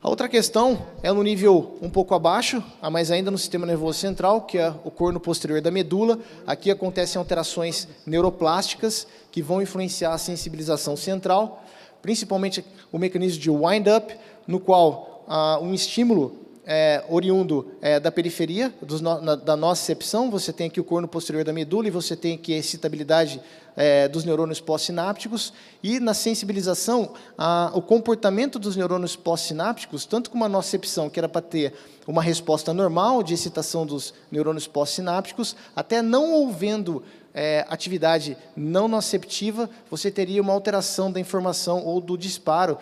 A 0.00 0.08
outra 0.08 0.28
questão 0.28 0.86
é 1.02 1.10
no 1.10 1.24
nível 1.24 1.76
um 1.82 1.90
pouco 1.90 2.14
abaixo, 2.14 2.62
mas 2.88 3.10
ainda 3.10 3.32
no 3.32 3.36
sistema 3.36 3.66
nervoso 3.66 3.98
central, 3.98 4.42
que 4.42 4.56
é 4.56 4.72
o 4.84 4.92
corno 4.92 5.18
posterior 5.18 5.60
da 5.60 5.72
medula. 5.72 6.20
Aqui 6.46 6.70
acontecem 6.70 7.18
alterações 7.18 7.88
neuroplásticas 8.06 9.08
que 9.32 9.42
vão 9.42 9.60
influenciar 9.60 10.12
a 10.12 10.18
sensibilização 10.18 10.96
central, 10.96 11.64
principalmente 12.00 12.64
o 12.92 12.98
mecanismo 12.98 13.40
de 13.40 13.50
wind-up, 13.50 14.16
no 14.46 14.60
qual 14.60 15.24
ah, 15.26 15.58
um 15.60 15.74
estímulo 15.74 16.46
é, 16.70 17.02
oriundo 17.08 17.66
é, 17.80 17.98
da 17.98 18.12
periferia 18.12 18.74
no, 18.82 19.20
na, 19.22 19.34
da 19.34 19.56
nocicepção, 19.56 20.30
você 20.30 20.52
tem 20.52 20.66
aqui 20.66 20.78
o 20.78 20.84
corno 20.84 21.08
posterior 21.08 21.42
da 21.42 21.50
medula 21.50 21.88
e 21.88 21.90
você 21.90 22.14
tem 22.14 22.34
aqui 22.34 22.52
a 22.52 22.58
excitabilidade 22.58 23.40
é, 23.74 24.06
dos 24.06 24.22
neurônios 24.24 24.60
pós-sinápticos, 24.60 25.52
e 25.82 25.98
na 25.98 26.12
sensibilização, 26.12 27.14
a, 27.38 27.70
o 27.72 27.80
comportamento 27.80 28.58
dos 28.58 28.76
neurônios 28.76 29.16
pós-sinápticos, 29.16 30.04
tanto 30.04 30.30
com 30.30 30.36
uma 30.36 30.48
nocicepção, 30.48 31.08
que 31.08 31.18
era 31.18 31.28
para 31.28 31.40
ter 31.40 31.72
uma 32.06 32.20
resposta 32.20 32.74
normal 32.74 33.22
de 33.22 33.32
excitação 33.32 33.86
dos 33.86 34.12
neurônios 34.30 34.66
pós-sinápticos, 34.66 35.56
até 35.74 36.02
não 36.02 36.32
ouvendo 36.32 37.02
é, 37.32 37.64
atividade 37.68 38.36
não 38.56 38.88
noceptiva, 38.88 39.70
você 39.88 40.10
teria 40.10 40.42
uma 40.42 40.52
alteração 40.52 41.10
da 41.10 41.20
informação 41.20 41.84
ou 41.84 42.00
do 42.00 42.18
disparo, 42.18 42.76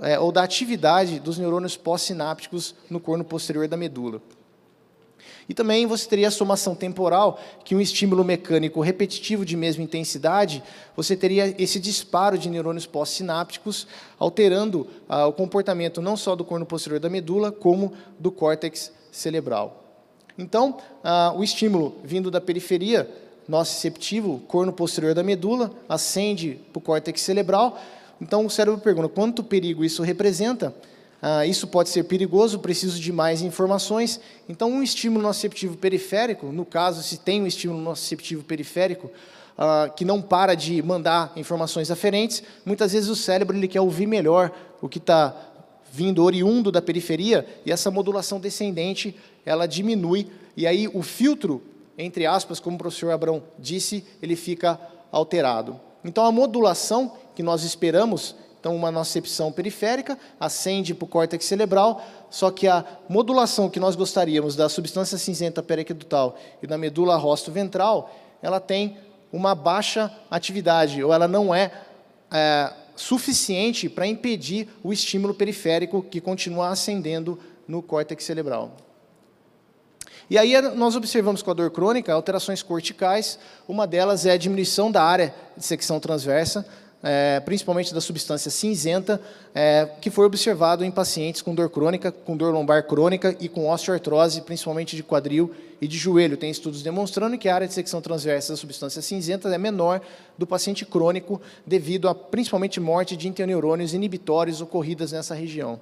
é, 0.00 0.18
ou 0.18 0.32
da 0.32 0.42
atividade 0.42 1.20
dos 1.20 1.38
neurônios 1.38 1.76
pós-sinápticos 1.76 2.74
no 2.88 3.00
corno 3.00 3.24
posterior 3.24 3.68
da 3.68 3.76
medula. 3.76 4.20
E 5.48 5.54
também 5.54 5.84
você 5.84 6.08
teria 6.08 6.28
a 6.28 6.30
somação 6.30 6.76
temporal, 6.76 7.40
que 7.64 7.74
um 7.74 7.80
estímulo 7.80 8.22
mecânico 8.24 8.80
repetitivo 8.80 9.44
de 9.44 9.56
mesma 9.56 9.82
intensidade, 9.82 10.62
você 10.94 11.16
teria 11.16 11.52
esse 11.60 11.80
disparo 11.80 12.38
de 12.38 12.48
neurônios 12.48 12.86
pós-sinápticos, 12.86 13.86
alterando 14.16 14.86
ah, 15.08 15.26
o 15.26 15.32
comportamento 15.32 16.00
não 16.00 16.16
só 16.16 16.36
do 16.36 16.44
corno 16.44 16.64
posterior 16.64 17.00
da 17.00 17.10
medula, 17.10 17.50
como 17.50 17.92
do 18.16 18.30
córtex 18.30 18.92
cerebral. 19.10 19.82
Então, 20.38 20.78
ah, 21.02 21.34
o 21.36 21.42
estímulo 21.42 21.96
vindo 22.04 22.30
da 22.30 22.40
periferia 22.40 23.10
nociceptivo, 23.48 24.38
corno 24.46 24.72
posterior 24.72 25.14
da 25.14 25.24
medula, 25.24 25.72
ascende 25.88 26.60
para 26.72 26.78
o 26.78 26.82
córtex 26.82 27.20
cerebral, 27.20 27.76
então 28.20 28.44
o 28.44 28.50
cérebro 28.50 28.80
pergunta 28.80 29.08
quanto 29.08 29.42
perigo 29.42 29.84
isso 29.84 30.02
representa. 30.02 30.74
Ah, 31.22 31.44
isso 31.44 31.66
pode 31.66 31.90
ser 31.90 32.04
perigoso, 32.04 32.58
preciso 32.58 32.98
de 32.98 33.12
mais 33.12 33.42
informações. 33.42 34.18
Então, 34.48 34.70
um 34.70 34.82
estímulo 34.82 35.22
nociceptivo 35.22 35.76
periférico, 35.76 36.46
no 36.46 36.64
caso, 36.64 37.02
se 37.02 37.18
tem 37.18 37.42
um 37.42 37.46
estímulo 37.46 37.80
nociceptivo 37.80 38.42
periférico, 38.42 39.10
ah, 39.58 39.90
que 39.94 40.04
não 40.04 40.22
para 40.22 40.54
de 40.54 40.82
mandar 40.82 41.32
informações 41.36 41.90
aferentes, 41.90 42.42
muitas 42.64 42.92
vezes 42.92 43.10
o 43.10 43.16
cérebro 43.16 43.54
ele 43.54 43.68
quer 43.68 43.82
ouvir 43.82 44.06
melhor 44.06 44.50
o 44.80 44.88
que 44.88 44.96
está 44.96 45.36
vindo 45.92 46.24
oriundo 46.24 46.72
da 46.72 46.80
periferia, 46.80 47.46
e 47.66 47.72
essa 47.72 47.90
modulação 47.90 48.40
descendente 48.40 49.14
ela 49.44 49.66
diminui, 49.66 50.28
e 50.56 50.66
aí 50.66 50.88
o 50.88 51.02
filtro, 51.02 51.62
entre 51.98 52.24
aspas, 52.24 52.58
como 52.58 52.76
o 52.76 52.78
professor 52.78 53.10
Abrão 53.10 53.42
disse, 53.58 54.04
ele 54.22 54.36
fica 54.36 54.80
alterado. 55.12 55.78
Então, 56.02 56.24
a 56.24 56.32
modulação 56.32 57.12
que 57.40 57.42
nós 57.42 57.64
esperamos, 57.64 58.34
então 58.60 58.76
uma 58.76 58.90
nocepção 58.90 59.50
periférica, 59.50 60.18
ascende 60.38 60.92
para 60.92 61.06
o 61.06 61.08
córtex 61.08 61.46
cerebral, 61.46 62.04
só 62.28 62.50
que 62.50 62.68
a 62.68 62.84
modulação 63.08 63.70
que 63.70 63.80
nós 63.80 63.96
gostaríamos 63.96 64.54
da 64.54 64.68
substância 64.68 65.16
cinzenta 65.16 65.62
periaquedutal 65.62 66.36
e 66.62 66.66
da 66.66 66.76
medula 66.76 67.16
rosto-ventral, 67.16 68.14
ela 68.42 68.60
tem 68.60 68.98
uma 69.32 69.54
baixa 69.54 70.14
atividade, 70.30 71.02
ou 71.02 71.14
ela 71.14 71.26
não 71.26 71.54
é, 71.54 71.72
é 72.30 72.70
suficiente 72.94 73.88
para 73.88 74.06
impedir 74.06 74.68
o 74.82 74.92
estímulo 74.92 75.32
periférico 75.32 76.02
que 76.02 76.20
continua 76.20 76.68
ascendendo 76.68 77.38
no 77.66 77.80
córtex 77.80 78.22
cerebral. 78.22 78.72
E 80.28 80.36
aí 80.36 80.60
nós 80.76 80.94
observamos 80.94 81.40
com 81.42 81.50
a 81.50 81.54
dor 81.54 81.70
crônica 81.70 82.12
alterações 82.12 82.62
corticais, 82.62 83.38
uma 83.66 83.86
delas 83.86 84.26
é 84.26 84.32
a 84.32 84.36
diminuição 84.36 84.92
da 84.92 85.02
área 85.02 85.34
de 85.56 85.64
secção 85.64 85.98
transversa, 85.98 86.66
é, 87.02 87.40
principalmente 87.40 87.94
da 87.94 88.00
substância 88.00 88.50
cinzenta, 88.50 89.20
é, 89.54 89.88
que 90.00 90.10
foi 90.10 90.26
observado 90.26 90.84
em 90.84 90.90
pacientes 90.90 91.42
com 91.42 91.54
dor 91.54 91.70
crônica, 91.70 92.12
com 92.12 92.36
dor 92.36 92.52
lombar 92.52 92.86
crônica 92.86 93.34
e 93.40 93.48
com 93.48 93.70
osteoartrose, 93.70 94.42
principalmente 94.42 94.96
de 94.96 95.02
quadril 95.02 95.50
e 95.80 95.88
de 95.88 95.96
joelho. 95.96 96.36
Tem 96.36 96.50
estudos 96.50 96.82
demonstrando 96.82 97.38
que 97.38 97.48
a 97.48 97.54
área 97.54 97.66
de 97.66 97.74
secção 97.74 98.00
transversa 98.00 98.52
da 98.52 98.56
substância 98.56 99.00
cinzenta 99.00 99.48
é 99.48 99.58
menor 99.58 100.00
do 100.36 100.46
paciente 100.46 100.84
crônico, 100.84 101.40
devido 101.66 102.08
a 102.08 102.14
principalmente 102.14 102.78
morte 102.78 103.16
de 103.16 103.28
interneurônios 103.28 103.94
inibitórios 103.94 104.60
ocorridas 104.60 105.12
nessa 105.12 105.34
região. 105.34 105.80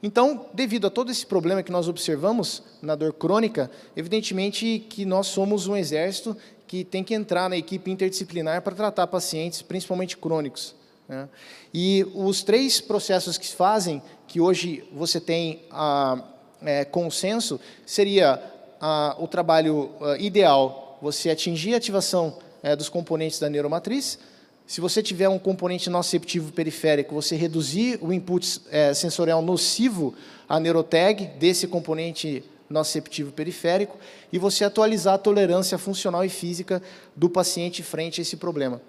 Então, 0.00 0.46
devido 0.54 0.86
a 0.86 0.90
todo 0.90 1.10
esse 1.10 1.26
problema 1.26 1.60
que 1.60 1.72
nós 1.72 1.88
observamos 1.88 2.62
na 2.80 2.94
dor 2.94 3.12
crônica, 3.12 3.68
evidentemente 3.96 4.78
que 4.88 5.04
nós 5.04 5.26
somos 5.26 5.66
um 5.66 5.76
exército 5.76 6.36
que 6.68 6.84
tem 6.84 7.02
que 7.02 7.14
entrar 7.14 7.48
na 7.48 7.56
equipe 7.56 7.90
interdisciplinar 7.90 8.60
para 8.62 8.76
tratar 8.76 9.06
pacientes, 9.06 9.62
principalmente 9.62 10.16
crônicos. 10.16 10.74
Né? 11.08 11.26
E 11.72 12.06
os 12.14 12.42
três 12.42 12.80
processos 12.80 13.38
que 13.38 13.48
fazem, 13.48 14.02
que 14.26 14.38
hoje 14.40 14.84
você 14.92 15.18
tem 15.18 15.62
a, 15.70 16.22
é, 16.62 16.84
consenso, 16.84 17.58
seria 17.86 18.40
a, 18.78 19.16
o 19.18 19.26
trabalho 19.26 19.90
a, 20.00 20.18
ideal, 20.18 20.98
você 21.00 21.30
atingir 21.30 21.72
a 21.72 21.78
ativação 21.78 22.38
é, 22.62 22.76
dos 22.76 22.90
componentes 22.90 23.40
da 23.40 23.48
neuromatriz, 23.48 24.18
se 24.66 24.82
você 24.82 25.02
tiver 25.02 25.30
um 25.30 25.38
componente 25.38 25.88
noceptivo 25.88 26.52
periférico, 26.52 27.14
você 27.14 27.34
reduzir 27.34 27.98
o 28.02 28.12
input 28.12 28.60
é, 28.70 28.92
sensorial 28.92 29.40
nocivo 29.40 30.14
à 30.46 30.60
neurotag 30.60 31.24
desse 31.38 31.66
componente 31.66 32.44
noceptivo 32.68 33.32
periférico 33.32 33.96
e 34.32 34.38
você 34.38 34.64
atualizar 34.64 35.14
a 35.14 35.18
tolerância 35.18 35.78
funcional 35.78 36.24
e 36.24 36.28
física 36.28 36.82
do 37.16 37.28
paciente 37.28 37.82
frente 37.82 38.20
a 38.20 38.22
esse 38.22 38.36
problema. 38.36 38.80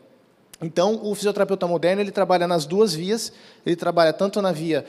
Então, 0.62 1.00
o 1.04 1.16
fisioterapeuta 1.16 1.66
moderno 1.68 2.02
ele 2.02 2.12
trabalha 2.12 2.48
nas 2.48 2.66
duas 2.66 2.94
vias, 2.94 3.32
ele 3.66 3.76
trabalha 3.76 4.12
tanto 4.12 4.42
na 4.42 4.52
via 4.52 4.86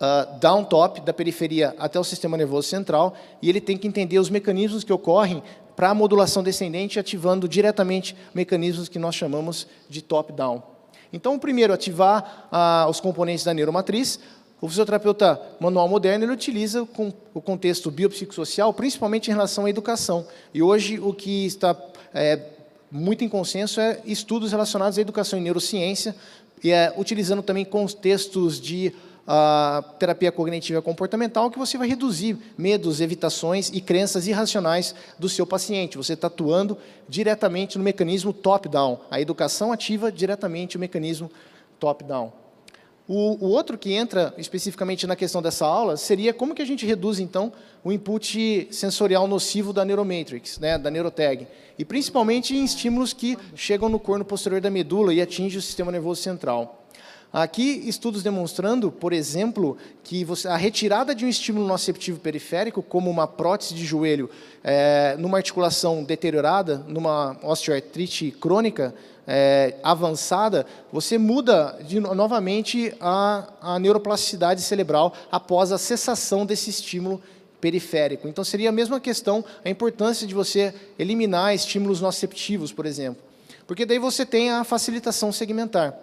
uh, 0.00 0.38
down 0.40 0.64
top, 0.64 1.00
da 1.00 1.12
periferia 1.12 1.74
até 1.78 1.98
o 1.98 2.04
sistema 2.04 2.36
nervoso 2.36 2.68
central, 2.68 3.14
e 3.40 3.48
ele 3.48 3.60
tem 3.60 3.78
que 3.78 3.86
entender 3.86 4.18
os 4.18 4.28
mecanismos 4.28 4.82
que 4.82 4.92
ocorrem 4.92 5.42
para 5.76 5.90
a 5.90 5.94
modulação 5.94 6.42
descendente, 6.42 6.98
ativando 6.98 7.48
diretamente 7.48 8.16
mecanismos 8.34 8.88
que 8.88 8.98
nós 8.98 9.14
chamamos 9.14 9.66
de 9.88 10.02
top-down. 10.02 10.62
Então, 11.12 11.38
primeiro, 11.38 11.72
ativar 11.72 12.48
ah, 12.50 12.86
os 12.88 12.98
componentes 12.98 13.44
da 13.44 13.52
neuromatriz. 13.52 14.18
O 14.62 14.68
fisioterapeuta 14.68 15.42
manual 15.58 15.88
moderno 15.88 16.24
ele 16.24 16.32
utiliza 16.32 16.86
o 17.34 17.40
contexto 17.40 17.90
biopsicossocial, 17.90 18.72
principalmente 18.72 19.28
em 19.28 19.34
relação 19.34 19.64
à 19.64 19.70
educação. 19.70 20.24
E 20.54 20.62
hoje 20.62 21.00
o 21.00 21.12
que 21.12 21.44
está 21.44 21.76
é, 22.14 22.38
muito 22.88 23.24
em 23.24 23.28
consenso 23.28 23.80
é 23.80 24.00
estudos 24.04 24.52
relacionados 24.52 24.98
à 24.98 25.00
educação 25.00 25.36
em 25.36 25.42
neurociência, 25.42 26.14
e 26.62 26.70
é, 26.70 26.94
utilizando 26.96 27.42
também 27.42 27.64
contextos 27.64 28.60
de 28.60 28.94
a 29.26 29.82
terapia 29.98 30.30
cognitiva 30.30 30.80
comportamental, 30.80 31.50
que 31.50 31.58
você 31.58 31.76
vai 31.76 31.88
reduzir 31.88 32.38
medos, 32.56 33.00
evitações 33.00 33.68
e 33.72 33.80
crenças 33.80 34.28
irracionais 34.28 34.94
do 35.18 35.28
seu 35.28 35.44
paciente. 35.44 35.96
Você 35.96 36.12
está 36.12 36.28
atuando 36.28 36.78
diretamente 37.08 37.78
no 37.78 37.82
mecanismo 37.82 38.32
top-down. 38.32 39.00
A 39.10 39.20
educação 39.20 39.72
ativa 39.72 40.12
diretamente 40.12 40.76
o 40.76 40.80
mecanismo 40.80 41.28
top-down. 41.80 42.41
O, 43.08 43.46
o, 43.46 43.48
outro 43.48 43.76
que 43.76 43.92
entra 43.92 44.32
especificamente 44.38 45.06
na 45.06 45.16
questão 45.16 45.42
dessa 45.42 45.66
aula 45.66 45.96
seria 45.96 46.32
como 46.32 46.54
que 46.54 46.62
a 46.62 46.64
gente 46.64 46.86
reduz, 46.86 47.18
então, 47.18 47.52
o 47.82 47.90
input 47.90 48.68
sensorial 48.70 49.26
nocivo 49.26 49.72
da 49.72 49.84
neuromatrix, 49.84 50.58
né, 50.60 50.78
da 50.78 50.88
neurotag, 50.88 51.48
e 51.76 51.84
principalmente 51.84 52.54
em 52.54 52.64
estímulos 52.64 53.12
que 53.12 53.36
chegam 53.56 53.88
no 53.88 53.98
corno 53.98 54.24
posterior 54.24 54.60
da 54.60 54.70
medula 54.70 55.12
e 55.12 55.20
atingem 55.20 55.58
o 55.58 55.62
sistema 55.62 55.90
nervoso 55.90 56.22
central. 56.22 56.78
Aqui, 57.32 57.82
estudos 57.88 58.22
demonstrando, 58.22 58.92
por 58.92 59.10
exemplo, 59.10 59.78
que 60.04 60.22
você, 60.22 60.46
a 60.46 60.56
retirada 60.56 61.14
de 61.14 61.24
um 61.24 61.28
estímulo 61.28 61.66
noceptivo 61.66 62.20
periférico, 62.20 62.82
como 62.82 63.10
uma 63.10 63.26
prótese 63.26 63.74
de 63.74 63.86
joelho, 63.86 64.28
é, 64.62 65.16
numa 65.18 65.38
articulação 65.38 66.04
deteriorada, 66.04 66.84
numa 66.86 67.38
osteoartrite 67.42 68.30
crônica 68.32 68.94
é, 69.26 69.76
avançada, 69.82 70.66
você 70.92 71.16
muda 71.16 71.78
de, 71.86 72.00
novamente 72.00 72.94
a, 73.00 73.48
a 73.60 73.78
neuroplasticidade 73.78 74.62
cerebral 74.62 75.12
após 75.30 75.72
a 75.72 75.78
cessação 75.78 76.44
desse 76.44 76.70
estímulo 76.70 77.22
periférico. 77.60 78.26
Então, 78.26 78.42
seria 78.42 78.70
a 78.70 78.72
mesma 78.72 78.98
questão, 78.98 79.44
a 79.64 79.70
importância 79.70 80.26
de 80.26 80.34
você 80.34 80.74
eliminar 80.98 81.54
estímulos 81.54 82.00
noceptivos, 82.00 82.72
por 82.72 82.86
exemplo. 82.86 83.22
Porque 83.66 83.86
daí 83.86 83.98
você 83.98 84.26
tem 84.26 84.50
a 84.50 84.64
facilitação 84.64 85.30
segmentar. 85.30 85.96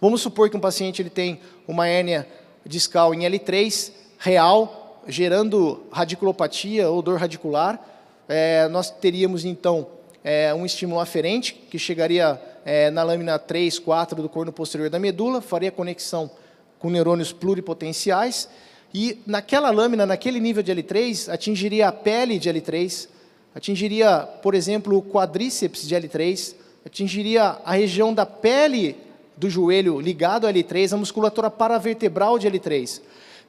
Vamos 0.00 0.20
supor 0.20 0.50
que 0.50 0.56
um 0.56 0.60
paciente 0.60 1.00
ele 1.00 1.10
tem 1.10 1.40
uma 1.66 1.88
hérnia 1.88 2.28
discal 2.64 3.14
em 3.14 3.20
L3 3.20 3.90
real, 4.18 5.02
gerando 5.06 5.86
radiculopatia 5.90 6.90
ou 6.90 7.00
dor 7.00 7.18
radicular. 7.18 7.82
É, 8.28 8.68
nós 8.68 8.90
teríamos, 8.90 9.46
então, 9.46 9.86
é, 10.28 10.52
um 10.52 10.66
estímulo 10.66 11.00
aferente, 11.00 11.54
que 11.54 11.78
chegaria 11.78 12.38
é, 12.62 12.90
na 12.90 13.02
lâmina 13.02 13.38
3, 13.38 13.78
4 13.78 14.20
do 14.20 14.28
corno 14.28 14.52
posterior 14.52 14.90
da 14.90 14.98
medula, 14.98 15.40
faria 15.40 15.70
conexão 15.70 16.30
com 16.78 16.90
neurônios 16.90 17.32
pluripotenciais, 17.32 18.46
e 18.92 19.20
naquela 19.26 19.70
lâmina, 19.70 20.04
naquele 20.04 20.38
nível 20.38 20.62
de 20.62 20.70
L3, 20.70 21.32
atingiria 21.32 21.88
a 21.88 21.92
pele 21.92 22.38
de 22.38 22.50
L3, 22.50 23.08
atingiria, 23.54 24.20
por 24.42 24.54
exemplo, 24.54 24.98
o 24.98 25.02
quadríceps 25.02 25.88
de 25.88 25.94
L3, 25.94 26.54
atingiria 26.84 27.56
a 27.64 27.72
região 27.72 28.12
da 28.12 28.26
pele 28.26 28.98
do 29.34 29.48
joelho 29.48 29.98
ligado 29.98 30.46
a 30.46 30.52
L3, 30.52 30.92
a 30.92 30.98
musculatura 30.98 31.50
paravertebral 31.50 32.38
de 32.38 32.50
L3. 32.50 33.00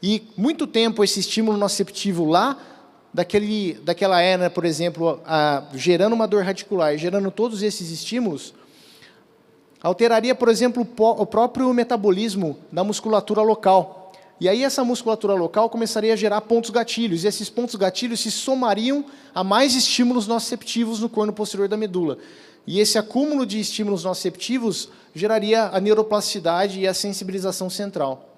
E 0.02 0.24
muito 0.38 0.66
tempo 0.66 1.04
esse 1.04 1.20
estímulo 1.20 1.58
noceptivo 1.58 2.24
lá, 2.24 2.58
daquele, 3.14 3.74
daquela 3.84 4.22
hernia, 4.22 4.50
por 4.50 4.66
exemplo, 4.66 5.20
a, 5.26 5.64
gerando 5.74 6.14
uma 6.14 6.28
dor 6.28 6.44
radicular, 6.44 6.98
gerando 6.98 7.32
todos 7.32 7.64
esses 7.64 7.92
estímulos, 7.92 8.54
alteraria, 9.82 10.36
por 10.36 10.50
exemplo, 10.50 10.88
o 10.98 11.26
próprio 11.26 11.74
metabolismo 11.74 12.58
da 12.72 12.84
musculatura 12.84 13.42
local. 13.42 14.12
E 14.40 14.48
aí 14.48 14.64
essa 14.64 14.86
musculatura 14.86 15.34
local 15.34 15.70
começaria 15.70 16.14
a 16.14 16.16
gerar 16.16 16.42
pontos 16.42 16.70
gatilhos, 16.70 17.24
e 17.24 17.28
esses 17.28 17.50
pontos 17.50 17.76
gatilhos 17.76 18.22
se 18.22 18.32
somariam 18.32 19.04
a 19.36 19.44
mais 19.44 19.76
estímulos 19.76 20.28
noceptivos 20.28 21.00
no 21.00 21.10
corno 21.10 21.34
posterior 21.34 21.68
da 21.68 21.76
medula. 21.76 22.18
E 22.66 22.80
esse 22.80 22.98
acúmulo 22.98 23.46
de 23.46 23.60
estímulos 23.60 24.04
noceptivos 24.04 24.90
geraria 25.14 25.66
a 25.66 25.80
neuroplasticidade 25.80 26.80
e 26.80 26.88
a 26.88 26.94
sensibilização 26.94 27.70
central. 27.70 28.30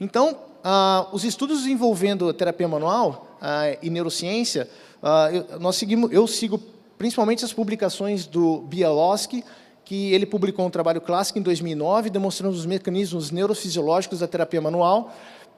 Então, 0.00 0.38
ah, 0.62 1.06
os 1.12 1.24
estudos 1.24 1.66
envolvendo 1.66 2.32
terapia 2.32 2.68
manual 2.68 3.36
ah, 3.40 3.76
e 3.82 3.90
neurociência, 3.90 4.68
ah, 5.02 5.30
eu, 5.32 5.60
nós 5.60 5.76
seguimos, 5.76 6.12
eu 6.12 6.26
sigo 6.26 6.60
principalmente 6.98 7.44
as 7.44 7.52
publicações 7.52 8.26
do 8.26 8.58
Bialowski, 8.62 9.42
que 9.84 10.12
ele 10.12 10.26
publicou 10.26 10.66
um 10.66 10.70
trabalho 10.70 11.00
clássico 11.00 11.38
em 11.38 11.42
2009, 11.42 12.10
demonstrando 12.10 12.54
os 12.54 12.66
mecanismos 12.66 13.30
neurofisiológicos 13.30 14.20
da 14.20 14.28
terapia 14.28 14.60
manual, 14.60 15.12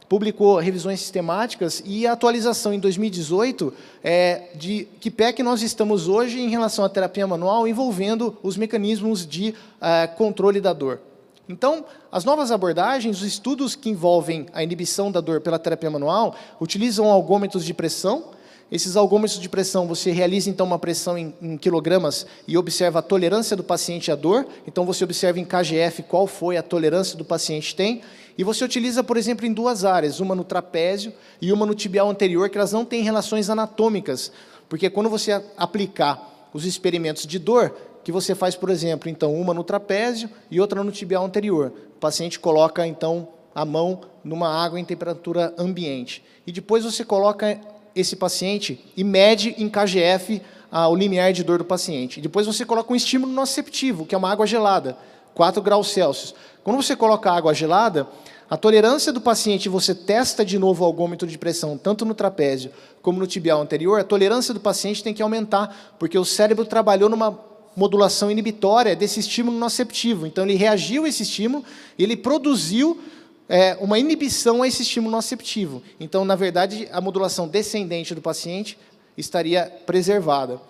publicou 0.08 0.58
revisões 0.58 1.00
sistemáticas 1.00 1.82
e 1.84 2.06
a 2.06 2.12
atualização 2.12 2.72
em 2.72 2.78
2018 2.78 3.72
é, 4.04 4.50
de 4.54 4.86
que 5.00 5.10
pé 5.10 5.32
que 5.32 5.42
nós 5.42 5.62
estamos 5.62 6.06
hoje 6.06 6.40
em 6.40 6.48
relação 6.48 6.84
à 6.84 6.88
terapia 6.88 7.26
manual 7.26 7.66
envolvendo 7.66 8.36
os 8.42 8.56
mecanismos 8.56 9.26
de 9.26 9.54
é, 9.80 10.06
controle 10.06 10.60
da 10.60 10.72
dor. 10.72 11.00
Então, 11.48 11.84
as 12.10 12.24
novas 12.24 12.50
abordagens, 12.50 13.20
os 13.20 13.26
estudos 13.26 13.74
que 13.74 13.90
envolvem 13.90 14.46
a 14.52 14.62
inibição 14.62 15.10
da 15.10 15.20
dor 15.20 15.40
pela 15.40 15.58
terapia 15.58 15.90
manual, 15.90 16.36
utilizam 16.60 17.10
algômetros 17.10 17.64
de 17.64 17.74
pressão, 17.74 18.30
esses 18.72 18.96
algômetros 18.96 19.38
de 19.38 19.50
pressão, 19.50 19.86
você 19.86 20.10
realiza 20.12 20.48
então 20.48 20.64
uma 20.64 20.78
pressão 20.78 21.18
em, 21.18 21.34
em, 21.42 21.58
quilogramas 21.58 22.26
e 22.48 22.56
observa 22.56 23.00
a 23.00 23.02
tolerância 23.02 23.54
do 23.54 23.62
paciente 23.62 24.10
à 24.10 24.14
dor. 24.14 24.46
Então 24.66 24.86
você 24.86 25.04
observa 25.04 25.38
em 25.38 25.44
KGF 25.44 26.04
qual 26.04 26.26
foi 26.26 26.56
a 26.56 26.62
tolerância 26.62 27.14
do 27.18 27.22
paciente 27.22 27.76
tem. 27.76 28.00
E 28.38 28.42
você 28.42 28.64
utiliza, 28.64 29.04
por 29.04 29.18
exemplo, 29.18 29.44
em 29.44 29.52
duas 29.52 29.84
áreas, 29.84 30.20
uma 30.20 30.34
no 30.34 30.42
trapézio 30.42 31.12
e 31.38 31.52
uma 31.52 31.66
no 31.66 31.74
tibial 31.74 32.08
anterior, 32.08 32.48
que 32.48 32.56
elas 32.56 32.72
não 32.72 32.82
têm 32.82 33.02
relações 33.02 33.50
anatômicas. 33.50 34.32
Porque 34.70 34.88
quando 34.88 35.10
você 35.10 35.32
aplicar 35.54 36.48
os 36.54 36.64
experimentos 36.64 37.26
de 37.26 37.38
dor, 37.38 37.76
que 38.04 38.12
você 38.12 38.34
faz, 38.34 38.54
por 38.54 38.70
exemplo, 38.70 39.08
então 39.08 39.34
uma 39.34 39.54
no 39.54 39.64
trapézio 39.64 40.28
e 40.50 40.60
outra 40.60 40.82
no 40.82 40.90
tibial 40.90 41.24
anterior. 41.24 41.72
O 41.96 42.00
paciente 42.00 42.38
coloca 42.38 42.86
então 42.86 43.28
a 43.54 43.64
mão 43.64 44.00
numa 44.24 44.48
água 44.48 44.80
em 44.80 44.84
temperatura 44.84 45.54
ambiente. 45.58 46.24
E 46.46 46.52
depois 46.52 46.84
você 46.84 47.04
coloca 47.04 47.60
esse 47.94 48.16
paciente 48.16 48.84
e 48.96 49.04
mede 49.04 49.54
em 49.58 49.68
KGF 49.68 50.40
ah, 50.70 50.88
o 50.88 50.96
limiar 50.96 51.32
de 51.32 51.44
dor 51.44 51.58
do 51.58 51.64
paciente. 51.64 52.20
Depois 52.20 52.46
você 52.46 52.64
coloca 52.64 52.92
um 52.92 52.96
estímulo 52.96 53.32
noceptivo, 53.32 54.06
que 54.06 54.14
é 54.14 54.18
uma 54.18 54.30
água 54.30 54.46
gelada, 54.46 54.96
4 55.34 55.60
graus 55.60 55.88
Celsius. 55.88 56.34
Quando 56.64 56.82
você 56.82 56.96
coloca 56.96 57.30
água 57.30 57.52
gelada, 57.52 58.06
a 58.48 58.56
tolerância 58.56 59.12
do 59.12 59.20
paciente, 59.20 59.68
você 59.68 59.94
testa 59.94 60.44
de 60.44 60.58
novo 60.58 60.82
o 60.82 60.86
algômetro 60.86 61.26
de 61.26 61.38
pressão, 61.38 61.76
tanto 61.76 62.04
no 62.04 62.14
trapézio 62.14 62.70
como 63.00 63.18
no 63.18 63.26
tibial 63.26 63.60
anterior, 63.60 64.00
a 64.00 64.04
tolerância 64.04 64.54
do 64.54 64.60
paciente 64.60 65.02
tem 65.02 65.14
que 65.14 65.22
aumentar, 65.22 65.94
porque 65.98 66.18
o 66.18 66.24
cérebro 66.24 66.64
trabalhou 66.64 67.08
numa 67.08 67.51
modulação 67.76 68.30
inibitória 68.30 68.94
desse 68.94 69.20
estímulo 69.20 69.58
noceptivo. 69.58 70.26
Então, 70.26 70.44
ele 70.44 70.54
reagiu 70.54 71.04
a 71.04 71.08
esse 71.08 71.22
estímulo, 71.22 71.64
ele 71.98 72.16
produziu 72.16 73.00
é, 73.48 73.76
uma 73.80 73.98
inibição 73.98 74.62
a 74.62 74.68
esse 74.68 74.82
estímulo 74.82 75.12
noceptivo. 75.12 75.82
Então, 75.98 76.24
na 76.24 76.34
verdade, 76.34 76.88
a 76.92 77.00
modulação 77.00 77.48
descendente 77.48 78.14
do 78.14 78.20
paciente 78.20 78.78
estaria 79.16 79.66
preservada. 79.86 80.60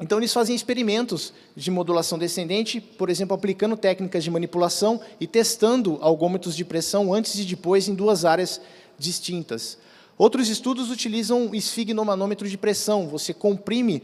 Então, 0.00 0.18
eles 0.18 0.32
fazem 0.32 0.54
experimentos 0.54 1.32
de 1.56 1.70
modulação 1.70 2.18
descendente, 2.18 2.80
por 2.80 3.10
exemplo, 3.10 3.34
aplicando 3.34 3.76
técnicas 3.76 4.22
de 4.22 4.30
manipulação 4.30 5.00
e 5.18 5.26
testando 5.26 5.98
algômetros 6.00 6.54
de 6.54 6.64
pressão 6.64 7.12
antes 7.12 7.36
e 7.38 7.44
depois 7.44 7.88
em 7.88 7.94
duas 7.94 8.24
áreas 8.24 8.60
distintas. 8.96 9.76
Outros 10.16 10.48
estudos 10.48 10.90
utilizam 10.90 11.54
esfigmomanômetro 11.54 12.48
de 12.48 12.58
pressão. 12.58 13.08
Você 13.08 13.32
comprime 13.32 14.02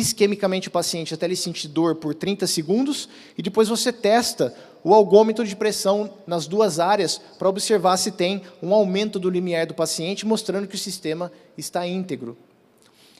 isquemicamente 0.00 0.68
o 0.68 0.70
paciente 0.70 1.14
até 1.14 1.26
ele 1.26 1.36
sentir 1.36 1.68
dor 1.68 1.96
por 1.96 2.14
30 2.14 2.46
segundos 2.46 3.08
e 3.36 3.42
depois 3.42 3.68
você 3.68 3.92
testa 3.92 4.54
o 4.84 4.94
algômetro 4.94 5.44
de 5.44 5.56
pressão 5.56 6.12
nas 6.26 6.46
duas 6.46 6.78
áreas 6.78 7.20
para 7.38 7.48
observar 7.48 7.96
se 7.96 8.12
tem 8.12 8.42
um 8.62 8.72
aumento 8.72 9.18
do 9.18 9.28
limiar 9.28 9.66
do 9.66 9.74
paciente, 9.74 10.26
mostrando 10.26 10.68
que 10.68 10.74
o 10.76 10.78
sistema 10.78 11.32
está 11.58 11.86
íntegro. 11.86 12.36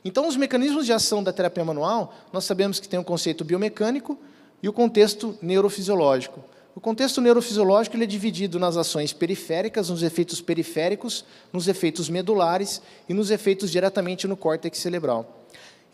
Então, 0.05 0.29
os 0.29 0.37
mecanismos 0.37 0.87
de 0.87 0.93
ação 0.93 1.23
da 1.23 1.33
terapia 1.33 1.65
manual, 1.65 2.15
nós 2.33 2.45
sabemos 2.45 2.79
que 2.79 2.89
tem 2.89 2.99
o 2.99 3.03
um 3.03 3.05
conceito 3.05 3.45
biomecânico 3.45 4.17
e 4.63 4.69
o 4.69 4.73
contexto 4.73 5.37
neurofisiológico. 5.43 6.45
O 6.77 6.81
contexto 6.81 7.21
neurofisiológico 7.21 7.97
ele 7.97 8.05
é 8.05 8.07
dividido 8.07 8.59
nas 8.59 8.77
ações 8.77 9.13
periféricas, 9.13 9.89
nos 9.89 10.03
efeitos 10.03 10.41
periféricos, 10.41 11.25
nos 11.53 11.67
efeitos 11.67 12.09
medulares 12.09 12.83
e 13.09 13.15
nos 13.15 13.31
efeitos 13.31 13.71
diretamente 13.71 14.29
no 14.29 14.37
córtex 14.37 14.79
cerebral. 14.79 15.47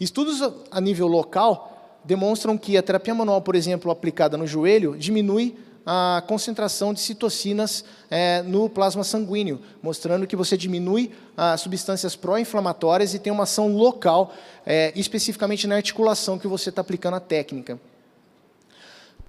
Estudos 0.03 0.43
a 0.69 0.81
nível 0.81 1.07
local 1.07 2.01
demonstram 2.05 2.59
que 2.59 2.77
a 2.77 2.83
terapia 2.83 3.15
manual, 3.15 3.41
por 3.41 3.55
exemplo, 3.55 3.89
aplicada 3.89 4.37
no 4.37 4.49
joelho, 4.49 4.97
diminui 4.99 5.57
a 5.87 6.23
concentração 6.27 6.93
de 6.93 6.99
citocinas 6.99 7.85
é, 8.11 8.43
no 8.43 8.69
plasma 8.69 9.05
sanguíneo, 9.05 9.61
mostrando 9.81 10.27
que 10.27 10.35
você 10.35 10.57
diminui 10.57 11.13
as 11.37 11.61
substâncias 11.61 12.17
pró-inflamatórias 12.17 13.15
e 13.15 13.19
tem 13.21 13.33
uma 13.33 13.45
ação 13.45 13.77
local, 13.77 14.33
é, 14.67 14.93
especificamente 14.97 15.69
na 15.69 15.77
articulação 15.77 16.37
que 16.37 16.49
você 16.49 16.71
está 16.71 16.81
aplicando 16.81 17.15
a 17.15 17.21
técnica. 17.21 17.79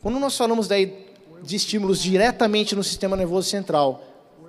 Quando 0.02 0.20
nós 0.20 0.36
falamos 0.36 0.68
daí 0.68 1.06
de 1.44 1.56
estímulos 1.56 2.02
diretamente 2.02 2.76
no 2.76 2.84
sistema 2.84 3.16
nervoso 3.16 3.48
central, 3.48 4.04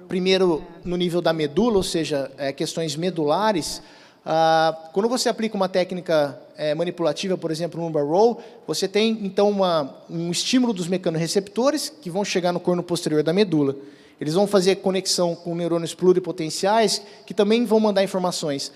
primeiro 0.09 0.65
no 0.83 0.97
nível 0.97 1.21
da 1.21 1.35
medula, 1.35 1.77
ou 1.77 1.83
seja, 1.83 2.33
é, 2.39 2.51
questões 2.51 2.97
medulares, 2.97 3.83
ah, 4.25 4.89
quando 4.93 5.09
você 5.09 5.29
aplica 5.29 5.55
uma 5.55 5.69
técnica 5.69 6.41
é, 6.57 6.75
manipulativa, 6.75 7.37
por 7.37 7.51
exemplo, 7.51 7.79
no 7.79 7.87
lumbar 7.87 8.07
roll, 8.07 8.41
você 8.67 8.89
tem 8.89 9.19
então 9.23 9.51
uma, 9.51 9.95
um 10.09 10.31
estímulo 10.31 10.73
dos 10.73 10.89
mecanorreceptores 10.89 11.91
que 12.01 12.09
vão 12.09 12.25
chegar 12.25 12.53
no 12.53 12.61
corno 12.61 12.83
posterior 12.83 13.23
da 13.23 13.33
medula. 13.33 13.77
Eles 14.21 14.35
vão 14.35 14.47
fazer 14.47 14.77
conexão 14.77 15.35
com 15.35 15.55
neurônios 15.55 15.95
pluripotenciais 15.95 17.03
que 17.27 17.35
também 17.35 17.67
vão 17.67 17.81
mandar 17.81 18.03
informações 18.03 18.73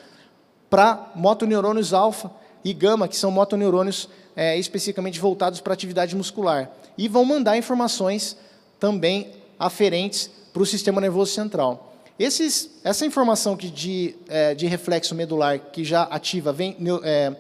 para 0.69 1.13
motoneurônios 1.15 1.95
alfa 1.95 2.31
e 2.63 2.75
gama, 2.75 3.09
que 3.09 3.17
são 3.17 3.31
motoneurônios 3.31 4.09
é, 4.37 4.59
especificamente 4.59 5.19
voltados 5.19 5.61
para 5.61 5.73
atividade 5.73 6.15
muscular. 6.15 6.71
E 6.99 7.09
vão 7.09 7.25
mandar 7.25 7.57
informações 7.57 8.37
também 8.79 9.33
aferentes 9.59 10.31
para 10.53 10.63
o 10.63 10.67
sistema 10.67 11.01
nervoso 11.01 11.33
central. 11.33 11.88
Esses, 12.19 12.69
essa 12.83 13.07
informação 13.07 13.57
que 13.57 13.69
de, 13.69 14.17
é, 14.29 14.53
de 14.53 14.67
reflexo 14.67 15.15
medular 15.15 15.57
que 15.57 15.85
já 15.85 16.03
ativa, 16.03 16.53
vem, 16.53 16.77
é, 17.05 17.33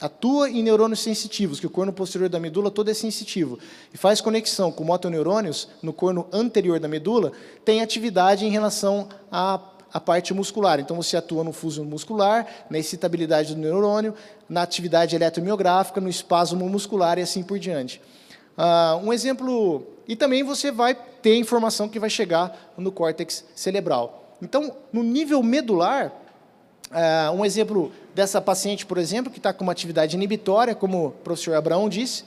atua 0.00 0.48
em 0.48 0.62
neurônios 0.62 1.00
sensitivos, 1.00 1.58
que 1.58 1.66
o 1.66 1.70
corno 1.70 1.92
posterior 1.92 2.28
da 2.28 2.38
medula 2.38 2.70
todo 2.70 2.88
é 2.88 2.94
sensitivo, 2.94 3.58
e 3.92 3.98
faz 3.98 4.20
conexão 4.20 4.70
com 4.70 4.84
motoneurônios 4.84 5.68
no 5.82 5.92
corno 5.92 6.28
anterior 6.32 6.78
da 6.78 6.86
medula, 6.86 7.32
tem 7.64 7.80
atividade 7.80 8.46
em 8.46 8.50
relação 8.50 9.08
à, 9.28 9.60
à 9.92 9.98
parte 9.98 10.32
muscular. 10.32 10.78
Então, 10.78 10.96
você 10.96 11.16
atua 11.16 11.42
no 11.42 11.52
fuso 11.52 11.82
muscular, 11.82 12.46
na 12.70 12.78
excitabilidade 12.78 13.56
do 13.56 13.60
neurônio, 13.60 14.14
na 14.48 14.62
atividade 14.62 15.16
eletromiográfica, 15.16 16.00
no 16.00 16.08
espasmo 16.08 16.68
muscular 16.68 17.18
e 17.18 17.22
assim 17.22 17.42
por 17.42 17.58
diante. 17.58 18.00
Uh, 18.56 19.04
um 19.04 19.12
exemplo... 19.12 19.84
E 20.06 20.16
também 20.16 20.42
você 20.42 20.70
vai 20.70 20.94
ter 20.94 21.36
informação 21.36 21.88
que 21.88 21.98
vai 21.98 22.10
chegar 22.10 22.72
no 22.76 22.90
córtex 22.90 23.44
cerebral. 23.54 24.36
Então, 24.42 24.74
no 24.92 25.02
nível 25.02 25.42
medular, 25.42 26.12
uh, 26.90 27.32
um 27.32 27.44
exemplo 27.44 27.92
dessa 28.14 28.40
paciente, 28.40 28.84
por 28.84 28.98
exemplo, 28.98 29.30
que 29.30 29.38
está 29.38 29.52
com 29.52 29.62
uma 29.62 29.72
atividade 29.72 30.16
inibitória, 30.16 30.74
como 30.74 31.06
o 31.06 31.10
professor 31.10 31.54
Abraão 31.54 31.88
disse, 31.88 32.24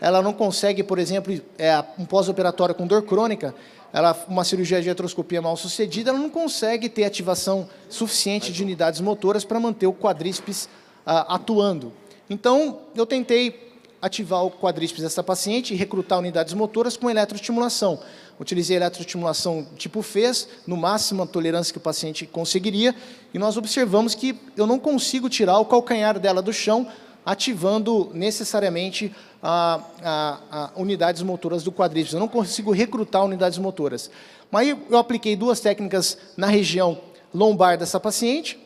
ela 0.00 0.20
não 0.20 0.32
consegue, 0.32 0.82
por 0.82 0.98
exemplo, 0.98 1.32
é, 1.58 1.82
um 1.98 2.04
pós-operatório 2.04 2.74
com 2.74 2.86
dor 2.86 3.02
crônica, 3.02 3.54
ela, 3.92 4.24
uma 4.28 4.44
cirurgia 4.44 4.82
de 4.82 4.90
artroscopia 4.90 5.40
mal 5.40 5.56
sucedida, 5.56 6.10
ela 6.10 6.18
não 6.18 6.28
consegue 6.28 6.88
ter 6.88 7.04
ativação 7.04 7.68
suficiente 7.88 8.52
de 8.52 8.62
unidades 8.62 9.00
motoras 9.00 9.44
para 9.44 9.58
manter 9.60 9.86
o 9.86 9.92
quadríceps 9.92 10.64
uh, 11.06 11.24
atuando. 11.28 11.92
Então, 12.28 12.80
eu 12.96 13.06
tentei 13.06 13.63
ativar 14.04 14.44
o 14.44 14.50
quadríceps 14.50 15.02
dessa 15.02 15.22
paciente 15.22 15.72
e 15.72 15.76
recrutar 15.76 16.18
unidades 16.18 16.52
motoras 16.52 16.94
com 16.94 17.08
eletroestimulação. 17.08 17.98
Utilizei 18.38 18.76
eletroestimulação 18.76 19.66
tipo 19.78 20.02
FES, 20.02 20.46
no 20.66 20.76
máximo 20.76 21.22
a 21.22 21.26
tolerância 21.26 21.72
que 21.72 21.78
o 21.78 21.80
paciente 21.80 22.26
conseguiria, 22.26 22.94
e 23.32 23.38
nós 23.38 23.56
observamos 23.56 24.14
que 24.14 24.38
eu 24.58 24.66
não 24.66 24.78
consigo 24.78 25.30
tirar 25.30 25.58
o 25.58 25.64
calcanhar 25.64 26.18
dela 26.18 26.42
do 26.42 26.52
chão, 26.52 26.86
ativando 27.24 28.10
necessariamente 28.12 29.10
a, 29.42 29.80
a, 30.02 30.38
a 30.50 30.70
unidades 30.76 31.22
motoras 31.22 31.62
do 31.62 31.72
quadríceps. 31.72 32.12
Eu 32.12 32.20
não 32.20 32.28
consigo 32.28 32.72
recrutar 32.72 33.24
unidades 33.24 33.56
motoras. 33.56 34.10
Mas 34.50 34.68
eu 34.90 34.98
apliquei 34.98 35.34
duas 35.34 35.60
técnicas 35.60 36.18
na 36.36 36.48
região 36.48 37.00
lombar 37.32 37.78
dessa 37.78 37.98
paciente, 37.98 38.58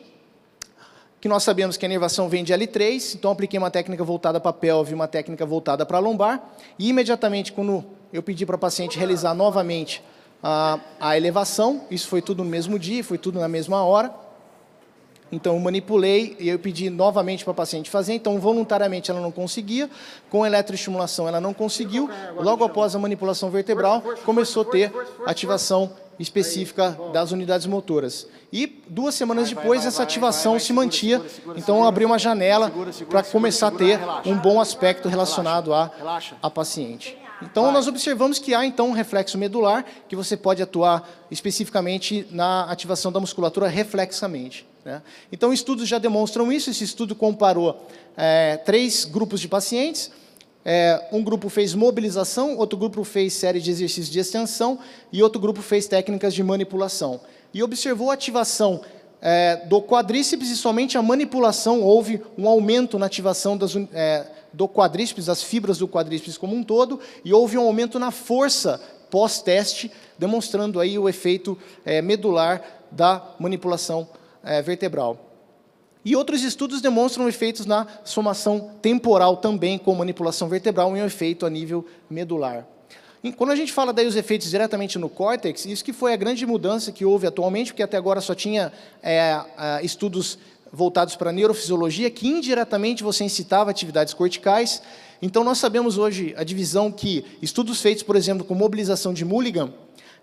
que 1.21 1.27
nós 1.27 1.43
sabemos 1.43 1.75
que 1.75 1.85
a 1.85 1.87
inervação 1.87 2.29
vem 2.29 2.43
de 2.43 2.53
L3, 2.53 3.15
então 3.15 3.31
apliquei 3.31 3.57
uma 3.57 3.69
técnica 3.69 4.03
voltada 4.03 4.39
para 4.39 4.51
a 4.51 4.53
pelve, 4.53 4.93
uma 4.93 5.07
técnica 5.07 5.45
voltada 5.45 5.85
para 5.85 5.97
a 5.97 5.99
lombar, 5.99 6.41
e 6.77 6.89
imediatamente, 6.89 7.51
quando 7.51 7.83
eu 8.13 8.23
pedi 8.23 8.45
para 8.45 8.55
a 8.55 8.59
paciente 8.59 8.97
realizar 8.97 9.33
novamente 9.33 10.01
a, 10.41 10.79
a 10.99 11.17
elevação, 11.17 11.83
isso 11.91 12.07
foi 12.07 12.21
tudo 12.21 12.43
no 12.43 12.49
mesmo 12.49 12.79
dia, 12.79 13.03
foi 13.03 13.17
tudo 13.17 13.39
na 13.39 13.49
mesma 13.49 13.83
hora, 13.83 14.13
então 15.31 15.53
eu 15.53 15.59
manipulei 15.59 16.35
e 16.39 16.49
eu 16.49 16.57
pedi 16.57 16.89
novamente 16.89 17.43
para 17.43 17.51
a 17.51 17.55
paciente 17.55 17.89
fazer, 17.89 18.13
então 18.13 18.39
voluntariamente 18.39 19.11
ela 19.11 19.19
não 19.19 19.31
conseguia, 19.31 19.89
com 20.29 20.45
eletroestimulação 20.45 21.27
ela 21.27 21.41
não 21.41 21.53
conseguiu, 21.53 22.09
logo 22.37 22.63
após 22.63 22.95
a 22.95 22.99
manipulação 22.99 23.49
vertebral 23.49 24.01
começou 24.25 24.63
a 24.63 24.65
ter 24.65 24.91
ativação 25.25 25.91
específica 26.19 26.97
das 27.13 27.31
unidades 27.31 27.65
motoras. 27.65 28.27
E 28.51 28.81
duas 28.87 29.15
semanas 29.15 29.49
depois 29.49 29.85
essa 29.85 30.03
ativação 30.03 30.59
se 30.59 30.73
mantia, 30.73 31.23
então 31.55 31.77
eu 31.77 31.87
abri 31.87 32.03
uma 32.03 32.19
janela 32.19 32.71
para 33.09 33.23
começar 33.23 33.67
a 33.67 33.71
ter 33.71 33.99
um 34.25 34.35
bom 34.37 34.59
aspecto 34.59 35.07
relacionado 35.07 35.73
à, 35.73 35.91
à 36.41 36.49
paciente. 36.49 37.17
Então, 37.41 37.71
nós 37.71 37.87
observamos 37.87 38.37
que 38.37 38.53
há, 38.53 38.65
então, 38.65 38.89
um 38.89 38.91
reflexo 38.91 39.37
medular, 39.37 39.85
que 40.07 40.15
você 40.15 40.35
pode 40.35 40.61
atuar 40.61 41.07
especificamente 41.31 42.27
na 42.31 42.63
ativação 42.65 43.11
da 43.11 43.19
musculatura 43.19 43.67
reflexamente. 43.67 44.67
Né? 44.83 45.01
Então, 45.31 45.53
estudos 45.53 45.87
já 45.87 45.97
demonstram 45.97 46.51
isso. 46.51 46.69
Esse 46.69 46.83
estudo 46.83 47.15
comparou 47.15 47.87
é, 48.17 48.57
três 48.57 49.05
grupos 49.05 49.39
de 49.39 49.47
pacientes, 49.47 50.11
é, 50.65 51.07
um 51.11 51.23
grupo 51.23 51.49
fez 51.49 51.73
mobilização, 51.73 52.57
outro 52.57 52.77
grupo 52.77 53.03
fez 53.03 53.33
série 53.33 53.59
de 53.59 53.71
exercícios 53.71 54.09
de 54.09 54.19
extensão 54.19 54.79
e 55.11 55.23
outro 55.23 55.39
grupo 55.39 55.61
fez 55.61 55.87
técnicas 55.87 56.33
de 56.33 56.43
manipulação. 56.43 57.21
E 57.53 57.63
observou 57.63 58.11
a 58.11 58.13
ativação 58.13 58.81
é, 59.21 59.57
do 59.65 59.81
quadríceps 59.81 60.49
e 60.49 60.55
somente 60.55 60.97
a 60.97 61.01
manipulação 61.01 61.81
houve 61.81 62.21
um 62.37 62.47
aumento 62.47 62.99
na 62.99 63.05
ativação 63.05 63.57
das, 63.57 63.75
é, 63.93 64.27
do 64.53 64.67
quadríceps, 64.67 65.25
das 65.25 65.43
fibras 65.43 65.77
do 65.77 65.87
quadríceps 65.87 66.37
como 66.37 66.55
um 66.55 66.63
todo, 66.63 66.99
e 67.23 67.33
houve 67.33 67.57
um 67.57 67.61
aumento 67.61 67.97
na 67.97 68.11
força 68.11 68.81
pós-teste, 69.09 69.91
demonstrando 70.17 70.79
aí 70.79 70.99
o 70.99 71.09
efeito 71.09 71.57
é, 71.85 72.01
medular 72.01 72.61
da 72.91 73.35
manipulação 73.39 74.07
é, 74.43 74.61
vertebral. 74.61 75.28
E 76.03 76.15
outros 76.15 76.43
estudos 76.43 76.81
demonstram 76.81 77.27
efeitos 77.27 77.65
na 77.65 77.85
somação 78.03 78.71
temporal 78.81 79.37
também, 79.37 79.77
com 79.77 79.93
manipulação 79.93 80.47
vertebral 80.47 80.95
e 80.95 81.01
um 81.01 81.05
efeito 81.05 81.45
a 81.45 81.49
nível 81.49 81.85
medular. 82.09 82.65
E 83.21 83.33
quando 83.33 83.51
a 83.51 83.55
gente 83.55 83.73
fala 83.73 83.91
daí 83.91 84.07
os 84.07 84.15
efeitos 84.15 84.49
diretamente 84.49 84.97
no 84.97 85.09
córtex, 85.09 85.65
isso 85.65 85.83
que 85.83 85.91
foi 85.91 86.13
a 86.13 86.15
grande 86.15 86.45
mudança 86.45 86.89
que 86.89 87.03
houve 87.03 87.27
atualmente, 87.27 87.73
porque 87.73 87.83
até 87.83 87.97
agora 87.97 88.21
só 88.21 88.33
tinha 88.33 88.71
é, 89.03 89.43
estudos 89.83 90.39
voltados 90.71 91.17
para 91.17 91.31
a 91.31 91.33
neurofisiologia, 91.33 92.09
que 92.09 92.27
indiretamente 92.27 93.03
você 93.03 93.25
incitava 93.25 93.69
atividades 93.69 94.13
corticais. 94.13 94.81
Então, 95.21 95.43
nós 95.43 95.57
sabemos 95.57 95.97
hoje 95.97 96.33
a 96.37 96.45
divisão 96.45 96.89
que 96.89 97.25
estudos 97.41 97.81
feitos, 97.81 98.03
por 98.03 98.15
exemplo, 98.15 98.45
com 98.45 98.55
mobilização 98.55 99.13
de 99.13 99.25
Mulligan, 99.25 99.73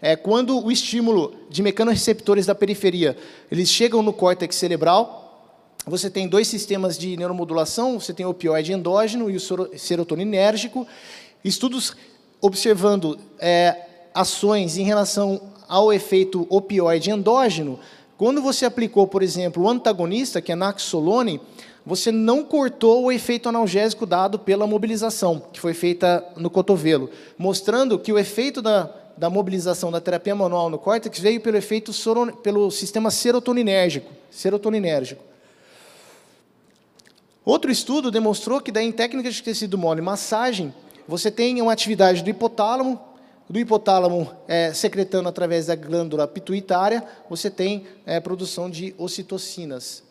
é, 0.00 0.16
quando 0.16 0.64
o 0.64 0.70
estímulo 0.70 1.34
de 1.50 1.62
mecanorreceptores 1.62 2.46
da 2.46 2.54
periferia, 2.54 3.16
eles 3.50 3.68
chegam 3.68 4.02
no 4.02 4.12
córtex 4.12 4.56
cerebral, 4.56 5.25
você 5.86 6.10
tem 6.10 6.26
dois 6.26 6.48
sistemas 6.48 6.98
de 6.98 7.16
neuromodulação, 7.16 8.00
você 8.00 8.12
tem 8.12 8.26
o 8.26 8.30
opioide 8.30 8.72
endógeno 8.72 9.30
e 9.30 9.36
o 9.36 9.78
serotoninérgico. 9.78 10.86
Estudos 11.44 11.94
observando 12.40 13.16
é, 13.38 13.86
ações 14.12 14.76
em 14.76 14.82
relação 14.82 15.40
ao 15.68 15.92
efeito 15.92 16.44
opioide 16.50 17.10
endógeno, 17.10 17.78
quando 18.16 18.40
você 18.40 18.64
aplicou, 18.64 19.06
por 19.06 19.22
exemplo, 19.22 19.62
o 19.62 19.68
antagonista, 19.68 20.40
que 20.40 20.50
é 20.50 20.54
naxolone, 20.54 21.40
você 21.84 22.10
não 22.10 22.42
cortou 22.42 23.04
o 23.04 23.12
efeito 23.12 23.48
analgésico 23.48 24.06
dado 24.06 24.38
pela 24.38 24.66
mobilização, 24.66 25.42
que 25.52 25.60
foi 25.60 25.74
feita 25.74 26.24
no 26.36 26.50
cotovelo, 26.50 27.10
mostrando 27.38 27.98
que 27.98 28.12
o 28.12 28.18
efeito 28.18 28.60
da, 28.60 28.90
da 29.16 29.30
mobilização 29.30 29.92
da 29.92 30.00
terapia 30.00 30.34
manual 30.34 30.68
no 30.68 30.78
córtex 30.78 31.20
veio 31.20 31.40
pelo 31.40 31.56
efeito 31.56 31.92
pelo 32.42 32.70
sistema 32.70 33.10
serotoninérgico, 33.10 34.10
serotoninérgico. 34.30 35.25
Outro 37.46 37.70
estudo 37.70 38.10
demonstrou 38.10 38.60
que 38.60 38.72
daí, 38.72 38.88
em 38.88 38.90
técnicas 38.90 39.36
de 39.36 39.40
tecido 39.40 39.78
mole 39.78 40.00
massagem, 40.00 40.74
você 41.06 41.30
tem 41.30 41.62
uma 41.62 41.72
atividade 41.72 42.20
do 42.20 42.28
hipotálamo, 42.28 42.98
do 43.48 43.56
hipotálamo 43.56 44.28
é, 44.48 44.72
secretando 44.72 45.28
através 45.28 45.66
da 45.66 45.76
glândula 45.76 46.26
pituitária, 46.26 47.04
você 47.30 47.48
tem 47.48 47.86
é, 48.04 48.18
produção 48.18 48.68
de 48.68 48.92
ocitocinas. 48.98 50.02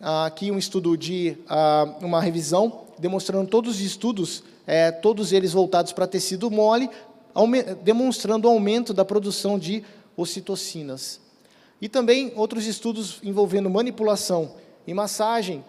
Aqui 0.00 0.50
um 0.50 0.56
estudo 0.56 0.96
de 0.96 1.36
ah, 1.46 1.94
uma 2.00 2.22
revisão, 2.22 2.86
demonstrando 2.98 3.50
todos 3.50 3.76
os 3.76 3.82
estudos, 3.82 4.42
é, 4.66 4.90
todos 4.90 5.34
eles 5.34 5.52
voltados 5.52 5.92
para 5.92 6.06
tecido 6.06 6.50
mole, 6.50 6.88
demonstrando 7.82 8.48
o 8.48 8.50
aumento 8.50 8.94
da 8.94 9.04
produção 9.04 9.58
de 9.58 9.84
ocitocinas. 10.16 11.20
E 11.82 11.86
também 11.88 12.32
outros 12.34 12.66
estudos 12.66 13.18
envolvendo 13.22 13.68
manipulação 13.68 14.52
e 14.86 14.94
massagem, 14.94 15.62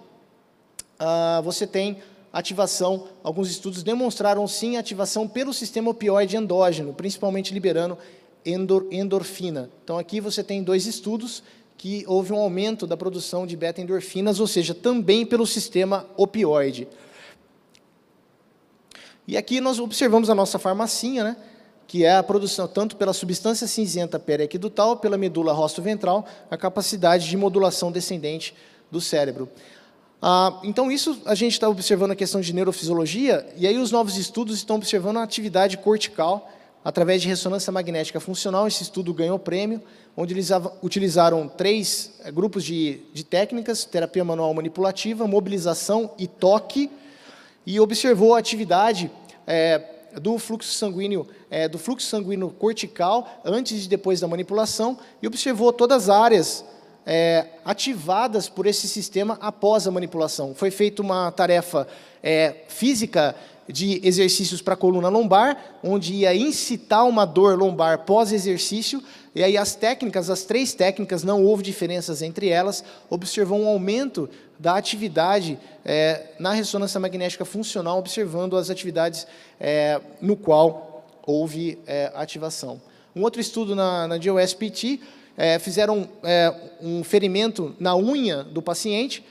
ah, 0.99 1.41
você 1.43 1.65
tem 1.67 1.97
ativação, 2.31 3.07
alguns 3.23 3.49
estudos 3.49 3.83
demonstraram 3.83 4.47
sim 4.47 4.77
ativação 4.77 5.27
pelo 5.27 5.53
sistema 5.53 5.91
opioide 5.91 6.37
endógeno, 6.37 6.93
principalmente 6.93 7.53
liberando 7.53 7.97
endor, 8.45 8.85
endorfina. 8.91 9.69
Então 9.83 9.97
aqui 9.97 10.19
você 10.19 10.43
tem 10.43 10.61
dois 10.63 10.85
estudos 10.85 11.41
que 11.77 12.03
houve 12.07 12.33
um 12.33 12.37
aumento 12.37 12.87
da 12.87 12.97
produção 12.97 13.45
de 13.45 13.55
beta-endorfinas, 13.55 14.39
ou 14.39 14.47
seja, 14.47 14.73
também 14.73 15.25
pelo 15.25 15.45
sistema 15.45 16.07
opioide. 16.17 16.87
E 19.27 19.37
aqui 19.37 19.61
nós 19.61 19.79
observamos 19.79 20.29
a 20.29 20.35
nossa 20.35 20.57
farmacinha, 20.57 21.23
né? 21.23 21.37
que 21.87 22.03
é 22.03 22.15
a 22.15 22.23
produção, 22.23 22.67
tanto 22.67 22.97
pela 22.97 23.13
substância 23.13 23.65
cinzenta 23.65 24.19
periaquidutal, 24.19 24.97
pela 24.97 25.17
medula 25.17 25.53
rosto-ventral, 25.53 26.27
a 26.51 26.57
capacidade 26.57 27.29
de 27.29 27.37
modulação 27.37 27.91
descendente 27.91 28.53
do 28.91 28.99
cérebro. 28.99 29.49
Ah, 30.21 30.59
então, 30.63 30.91
isso 30.91 31.21
a 31.25 31.35
gente 31.35 31.53
está 31.53 31.69
observando 31.69 32.11
a 32.11 32.15
questão 32.15 32.41
de 32.41 32.51
neurofisiologia, 32.53 33.47
e 33.55 33.67
aí 33.67 33.77
os 33.77 33.91
novos 33.91 34.17
estudos 34.17 34.57
estão 34.57 34.77
observando 34.77 35.17
a 35.17 35.23
atividade 35.23 35.77
cortical 35.77 36.49
através 36.83 37.21
de 37.21 37.27
ressonância 37.27 37.71
magnética 37.71 38.19
funcional. 38.19 38.67
Esse 38.67 38.81
estudo 38.83 39.13
ganhou 39.13 39.37
prêmio, 39.37 39.81
onde 40.15 40.33
eles 40.33 40.49
utilizaram 40.81 41.47
três 41.47 42.13
eh, 42.23 42.31
grupos 42.31 42.63
de, 42.63 43.01
de 43.13 43.23
técnicas, 43.23 43.85
terapia 43.85 44.23
manual 44.23 44.53
manipulativa, 44.53 45.27
mobilização 45.27 46.11
e 46.17 46.25
toque, 46.25 46.89
e 47.65 47.79
observou 47.79 48.33
a 48.33 48.39
atividade 48.39 49.11
é, 49.45 49.81
do 50.21 50.37
fluxo 50.39 50.71
sanguíneo, 50.71 51.27
é, 51.51 51.67
do 51.67 51.77
fluxo 51.77 52.07
sanguíneo 52.07 52.49
cortical 52.49 53.27
antes 53.43 53.85
e 53.85 53.89
depois 53.89 54.19
da 54.21 54.27
manipulação 54.27 54.97
e 55.21 55.27
observou 55.27 55.71
todas 55.73 56.09
as 56.09 56.09
áreas 56.09 56.65
é, 57.09 57.45
ativadas 57.63 58.49
por 58.49 58.67
esse 58.67 58.85
sistema 58.85 59.37
após 59.39 59.87
a 59.87 59.91
manipulação. 59.91 60.53
Foi 60.53 60.69
feita 60.69 61.01
uma 61.01 61.31
tarefa 61.31 61.87
é, 62.21 62.53
física 62.67 63.33
de 63.69 64.05
exercícios 64.05 64.61
para 64.61 64.73
a 64.73 64.77
coluna 64.77 65.07
lombar, 65.07 65.77
onde 65.81 66.13
ia 66.13 66.35
incitar 66.35 67.05
uma 67.07 67.25
dor 67.25 67.57
lombar 67.57 67.99
pós-exercício, 67.99 69.01
e 69.33 69.43
aí 69.43 69.57
as 69.57 69.75
técnicas, 69.75 70.29
as 70.29 70.43
três 70.43 70.73
técnicas, 70.73 71.23
não 71.23 71.43
houve 71.43 71.63
diferenças 71.63 72.21
entre 72.21 72.49
elas, 72.49 72.83
observou 73.09 73.59
um 73.59 73.67
aumento 73.67 74.29
da 74.59 74.75
atividade 74.75 75.59
é, 75.85 76.31
na 76.39 76.51
ressonância 76.53 76.99
magnética 76.99 77.45
funcional, 77.45 77.99
observando 77.99 78.57
as 78.57 78.69
atividades 78.69 79.27
é, 79.59 80.01
no 80.21 80.35
qual 80.35 81.05
houve 81.25 81.77
é, 81.85 82.11
ativação. 82.15 82.81
Um 83.15 83.21
outro 83.21 83.39
estudo 83.41 83.75
na, 83.75 84.07
na 84.07 84.17
GOSPT, 84.17 85.01
é, 85.37 85.59
fizeram 85.59 86.09
é, 86.23 86.53
um 86.81 87.03
ferimento 87.03 87.75
na 87.79 87.95
unha 87.95 88.43
do 88.43 88.61
paciente, 88.61 89.23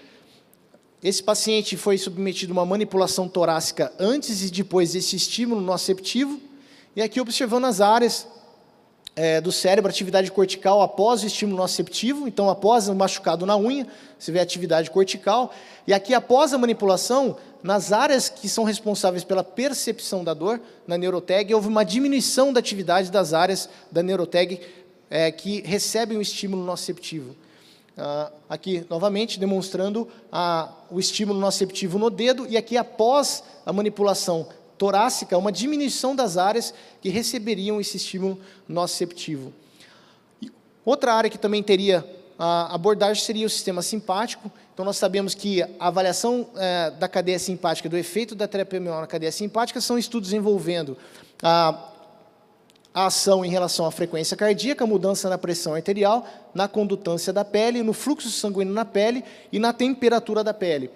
esse 1.03 1.23
paciente 1.23 1.77
foi 1.77 1.99
submetido 1.99 2.53
a 2.53 2.57
uma 2.57 2.66
manipulação 2.66 3.29
torácica 3.29 3.92
antes 3.99 4.42
e 4.42 4.51
depois 4.51 4.92
desse 4.92 5.16
estímulo 5.16 5.61
noceptivo, 5.61 6.40
e 6.95 7.03
aqui 7.03 7.21
observando 7.21 7.66
as 7.66 7.81
áreas 7.81 8.27
é, 9.14 9.40
do 9.40 9.51
cérebro, 9.51 9.90
atividade 9.90 10.31
cortical 10.31 10.81
após 10.83 11.23
o 11.23 11.27
estímulo 11.27 11.59
noceptivo, 11.59 12.29
então 12.29 12.49
após 12.49 12.88
o 12.88 12.95
machucado 12.95 13.45
na 13.45 13.57
unha, 13.57 13.87
você 14.19 14.31
vê 14.31 14.40
atividade 14.40 14.90
cortical, 14.90 15.53
e 15.87 15.92
aqui 15.92 16.14
após 16.14 16.53
a 16.53 16.59
manipulação, 16.59 17.37
nas 17.62 17.92
áreas 17.92 18.29
que 18.29 18.49
são 18.49 18.64
responsáveis 18.64 19.25
pela 19.25 19.42
percepção 19.42 20.23
da 20.23 20.35
dor, 20.35 20.61
na 20.87 20.97
neurotag, 20.97 21.53
houve 21.55 21.69
uma 21.69 21.85
diminuição 21.85 22.53
da 22.53 22.61
atividade 22.61 23.11
das 23.11 23.33
áreas 23.33 23.69
da 23.90 24.03
neurotag 24.03 24.61
é, 25.11 25.31
que 25.31 25.61
recebem 25.62 26.19
o 26.19 26.23
estímulo 26.23 26.64
noceptivo. 26.64 27.35
Ah, 27.99 28.31
aqui, 28.49 28.85
novamente, 28.90 29.40
demonstrando 29.40 30.07
a, 30.31 30.71
o 30.90 31.01
estímulo 31.01 31.40
noceptivo 31.40 31.99
no 31.99 32.11
dedo, 32.11 32.47
e 32.47 32.57
aqui 32.57 32.77
após 32.77 33.42
a 33.64 33.73
manipulação 33.73 34.49
torácica, 34.77 35.38
uma 35.38 35.51
diminuição 35.51 36.14
das 36.14 36.37
áreas 36.37 36.75
que 37.01 37.09
receberiam 37.09 37.81
esse 37.81 37.97
estímulo 37.97 38.38
noceptivo. 38.69 39.53
Outra 40.85 41.14
área 41.14 41.31
que 41.31 41.38
também 41.38 41.62
teria 41.62 42.05
a 42.38 42.75
abordagem 42.75 43.25
seria 43.25 43.47
o 43.47 43.51
sistema 43.51 43.81
simpático. 43.81 44.53
Então, 44.75 44.85
nós 44.85 44.99
sabemos 44.99 45.35
que 45.35 45.62
a 45.62 45.69
avaliação 45.81 46.47
é, 46.55 46.90
da 46.90 47.09
cadeia 47.09 47.38
simpática, 47.38 47.88
do 47.88 47.97
efeito 47.97 48.35
da 48.35 48.47
terapia 48.47 48.79
na 48.79 49.07
cadeia 49.07 49.33
simpática, 49.33 49.81
são 49.81 49.97
estudos 49.97 50.35
envolvendo 50.35 50.99
a, 51.42 51.92
a 52.97 53.09
ação 53.09 53.45
em 53.45 53.51
relação 53.51 53.85
à 53.85 53.91
frequência 53.91 54.35
cardíaca, 54.35 54.87
mudança 54.87 55.29
na 55.29 55.37
pressão 55.37 55.75
arterial, 55.75 56.27
na 56.55 56.67
condutância 56.67 57.31
da 57.31 57.45
pele, 57.45 57.83
no 57.83 57.93
fluxo 57.93 58.31
sanguíneo 58.31 58.73
na 58.73 58.87
pele 58.87 59.23
e 59.53 59.59
na 59.59 59.71
temperatura 59.71 60.43
da 60.43 60.55
pele. 60.55 60.91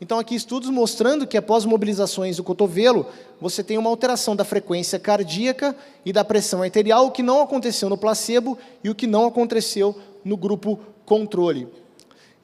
Então, 0.00 0.18
aqui 0.18 0.34
estudos 0.34 0.68
mostrando 0.68 1.28
que 1.28 1.36
após 1.36 1.64
mobilizações 1.64 2.38
do 2.38 2.42
cotovelo, 2.42 3.06
você 3.40 3.62
tem 3.62 3.78
uma 3.78 3.88
alteração 3.88 4.34
da 4.34 4.44
frequência 4.44 4.98
cardíaca 4.98 5.76
e 6.04 6.12
da 6.12 6.24
pressão 6.24 6.60
arterial, 6.60 7.06
o 7.06 7.12
que 7.12 7.22
não 7.22 7.40
aconteceu 7.40 7.88
no 7.88 7.96
placebo 7.96 8.58
e 8.82 8.90
o 8.90 8.94
que 8.94 9.06
não 9.06 9.24
aconteceu 9.24 9.96
no 10.24 10.36
grupo 10.36 10.80
controle. 11.06 11.68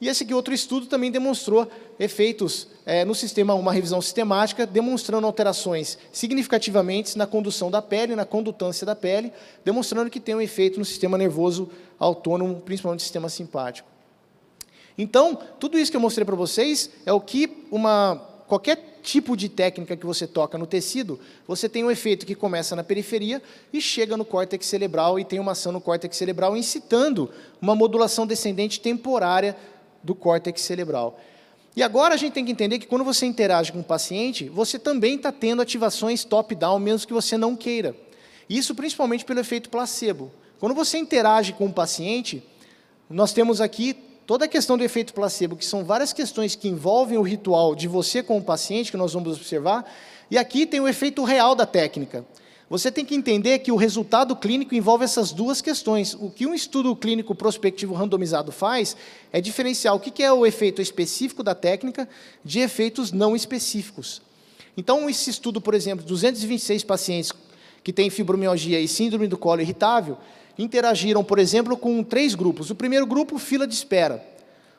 E 0.01 0.07
esse 0.07 0.23
aqui 0.23 0.33
outro 0.33 0.51
estudo 0.51 0.87
também 0.87 1.11
demonstrou 1.11 1.69
efeitos 1.99 2.67
é, 2.87 3.05
no 3.05 3.13
sistema, 3.13 3.53
uma 3.53 3.71
revisão 3.71 4.01
sistemática, 4.01 4.65
demonstrando 4.65 5.27
alterações 5.27 5.95
significativamente 6.11 7.15
na 7.15 7.27
condução 7.27 7.69
da 7.69 7.83
pele, 7.83 8.15
na 8.15 8.25
condutância 8.25 8.83
da 8.83 8.95
pele, 8.95 9.31
demonstrando 9.63 10.09
que 10.09 10.19
tem 10.19 10.33
um 10.33 10.41
efeito 10.41 10.79
no 10.79 10.85
sistema 10.85 11.19
nervoso 11.19 11.69
autônomo, 11.99 12.59
principalmente 12.61 13.01
no 13.01 13.03
sistema 13.03 13.29
simpático. 13.29 13.87
Então, 14.97 15.37
tudo 15.59 15.77
isso 15.77 15.91
que 15.91 15.97
eu 15.97 16.01
mostrei 16.01 16.25
para 16.25 16.35
vocês 16.35 16.89
é 17.05 17.13
o 17.13 17.21
que 17.21 17.65
uma 17.71 18.27
qualquer 18.47 18.99
tipo 19.01 19.37
de 19.37 19.47
técnica 19.47 19.95
que 19.95 20.05
você 20.05 20.27
toca 20.27 20.57
no 20.57 20.67
tecido, 20.67 21.19
você 21.47 21.69
tem 21.69 21.83
um 21.83 21.89
efeito 21.89 22.25
que 22.25 22.35
começa 22.35 22.75
na 22.75 22.83
periferia 22.83 23.41
e 23.71 23.79
chega 23.79 24.17
no 24.17 24.25
córtex 24.25 24.65
cerebral 24.65 25.17
e 25.17 25.23
tem 25.23 25.39
uma 25.39 25.53
ação 25.53 25.71
no 25.71 25.79
córtex 25.79 26.17
cerebral 26.17 26.57
incitando 26.57 27.29
uma 27.61 27.75
modulação 27.75 28.27
descendente 28.27 28.81
temporária 28.81 29.55
do 30.03 30.15
córtex 30.15 30.61
cerebral. 30.61 31.19
E 31.75 31.81
agora 31.81 32.15
a 32.15 32.17
gente 32.17 32.33
tem 32.33 32.43
que 32.43 32.51
entender 32.51 32.79
que 32.79 32.87
quando 32.87 33.05
você 33.05 33.25
interage 33.25 33.71
com 33.71 33.79
o 33.79 33.83
paciente, 33.83 34.49
você 34.49 34.77
também 34.77 35.15
está 35.15 35.31
tendo 35.31 35.61
ativações 35.61 36.23
top-down, 36.23 36.79
mesmo 36.79 37.07
que 37.07 37.13
você 37.13 37.37
não 37.37 37.55
queira. 37.55 37.95
Isso 38.49 38.75
principalmente 38.75 39.23
pelo 39.23 39.39
efeito 39.39 39.69
placebo. 39.69 40.31
Quando 40.59 40.75
você 40.75 40.97
interage 40.97 41.53
com 41.53 41.65
o 41.65 41.73
paciente, 41.73 42.43
nós 43.09 43.31
temos 43.31 43.61
aqui 43.61 43.95
toda 44.27 44.45
a 44.45 44.47
questão 44.47 44.77
do 44.77 44.83
efeito 44.83 45.13
placebo, 45.13 45.55
que 45.55 45.65
são 45.65 45.83
várias 45.83 46.13
questões 46.13 46.55
que 46.55 46.67
envolvem 46.67 47.17
o 47.17 47.21
ritual 47.21 47.73
de 47.73 47.87
você 47.87 48.21
com 48.21 48.37
o 48.37 48.43
paciente, 48.43 48.91
que 48.91 48.97
nós 48.97 49.13
vamos 49.13 49.37
observar, 49.37 49.89
e 50.29 50.37
aqui 50.37 50.65
tem 50.65 50.79
o 50.79 50.87
efeito 50.87 51.23
real 51.23 51.55
da 51.55 51.65
técnica. 51.65 52.25
Você 52.71 52.89
tem 52.89 53.03
que 53.03 53.13
entender 53.13 53.59
que 53.59 53.69
o 53.69 53.75
resultado 53.75 54.33
clínico 54.33 54.73
envolve 54.73 55.03
essas 55.03 55.33
duas 55.33 55.61
questões. 55.61 56.13
O 56.13 56.29
que 56.29 56.47
um 56.47 56.53
estudo 56.53 56.95
clínico 56.95 57.35
prospectivo 57.35 57.93
randomizado 57.93 58.49
faz 58.49 58.95
é 59.29 59.41
diferenciar 59.41 59.93
o 59.93 59.99
que 59.99 60.23
é 60.23 60.31
o 60.31 60.45
efeito 60.45 60.81
específico 60.81 61.43
da 61.43 61.53
técnica 61.53 62.07
de 62.45 62.61
efeitos 62.61 63.11
não 63.11 63.35
específicos. 63.35 64.21
Então, 64.77 65.09
esse 65.09 65.29
estudo, 65.29 65.59
por 65.59 65.73
exemplo, 65.73 66.05
226 66.05 66.85
pacientes 66.85 67.33
que 67.83 67.91
têm 67.91 68.09
fibromialgia 68.09 68.79
e 68.79 68.87
síndrome 68.87 69.27
do 69.27 69.37
colo 69.37 69.59
irritável, 69.59 70.17
interagiram, 70.57 71.25
por 71.25 71.39
exemplo, 71.39 71.75
com 71.75 72.01
três 72.01 72.35
grupos. 72.35 72.69
O 72.69 72.75
primeiro 72.75 73.05
grupo, 73.05 73.37
fila 73.37 73.67
de 73.67 73.73
espera. 73.73 74.25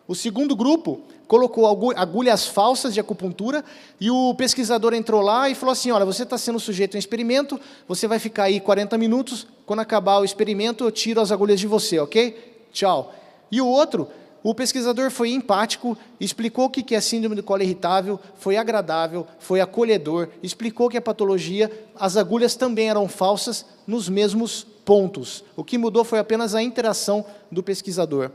O 0.07 0.15
segundo 0.15 0.57
grupo 0.57 1.01
colocou 1.27 1.67
agulhas 1.97 2.47
falsas 2.47 2.93
de 2.93 3.01
acupuntura 3.01 3.65
e 4.01 4.11
o 4.11 4.35
pesquisador 4.35 4.93
entrou 4.93 5.23
lá 5.23 5.49
e 5.49 5.55
falou 5.55 5.73
assim, 5.73 5.91
olha, 5.91 6.05
você 6.05 6.25
está 6.25 6.37
sendo 6.37 6.61
sujeito 6.61 6.95
a 6.95 6.97
um 6.97 6.99
experimento, 6.99 7.59
você 7.89 8.07
vai 8.07 8.19
ficar 8.19 8.45
aí 8.45 8.61
40 8.61 8.99
minutos, 8.99 9.47
quando 9.65 9.81
acabar 9.81 10.19
o 10.19 10.25
experimento 10.25 10.85
eu 10.85 10.91
tiro 10.91 11.21
as 11.21 11.33
agulhas 11.33 11.59
de 11.59 11.67
você, 11.67 11.99
ok? 11.99 12.67
Tchau. 12.73 13.15
E 13.51 13.61
o 13.61 13.67
outro, 13.67 14.09
o 14.43 14.55
pesquisador 14.55 15.11
foi 15.11 15.31
empático, 15.31 15.97
explicou 16.21 16.67
o 16.67 16.71
que 16.71 16.95
é 16.95 17.01
síndrome 17.01 17.37
do 17.37 17.43
colo 17.43 17.63
irritável, 17.63 18.19
foi 18.37 18.57
agradável, 18.57 19.27
foi 19.39 19.61
acolhedor, 19.61 20.29
explicou 20.43 20.89
que 20.89 20.97
a 20.99 21.03
patologia, 21.03 21.71
as 21.95 22.17
agulhas 22.17 22.57
também 22.57 22.91
eram 22.91 23.09
falsas 23.09 23.65
nos 23.87 24.09
mesmos 24.09 24.67
pontos. 24.85 25.45
O 25.57 25.63
que 25.63 25.79
mudou 25.79 26.03
foi 26.03 26.19
apenas 26.19 26.55
a 26.55 26.63
interação 26.63 27.25
do 27.51 27.63
pesquisador. 27.63 28.33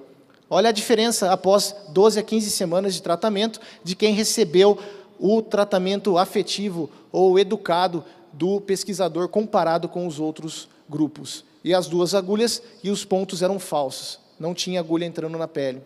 Olha 0.49 0.69
a 0.69 0.73
diferença 0.73 1.31
após 1.31 1.75
12 1.89 2.19
a 2.19 2.23
15 2.23 2.49
semanas 2.51 2.93
de 2.93 3.01
tratamento 3.01 3.59
de 3.83 3.95
quem 3.95 4.13
recebeu 4.13 4.77
o 5.19 5.41
tratamento 5.41 6.17
afetivo 6.17 6.89
ou 7.11 7.37
educado 7.37 8.03
do 8.31 8.61
pesquisador 8.61 9.27
comparado 9.27 9.89
com 9.89 10.07
os 10.07 10.19
outros 10.19 10.69
grupos. 10.87 11.43
E 11.63 11.73
as 11.73 11.87
duas 11.87 12.13
agulhas 12.13 12.61
e 12.83 12.89
os 12.89 13.03
pontos 13.03 13.41
eram 13.41 13.59
falsos, 13.59 14.19
não 14.39 14.53
tinha 14.53 14.79
agulha 14.79 15.05
entrando 15.05 15.37
na 15.37 15.47
pele. 15.47 15.81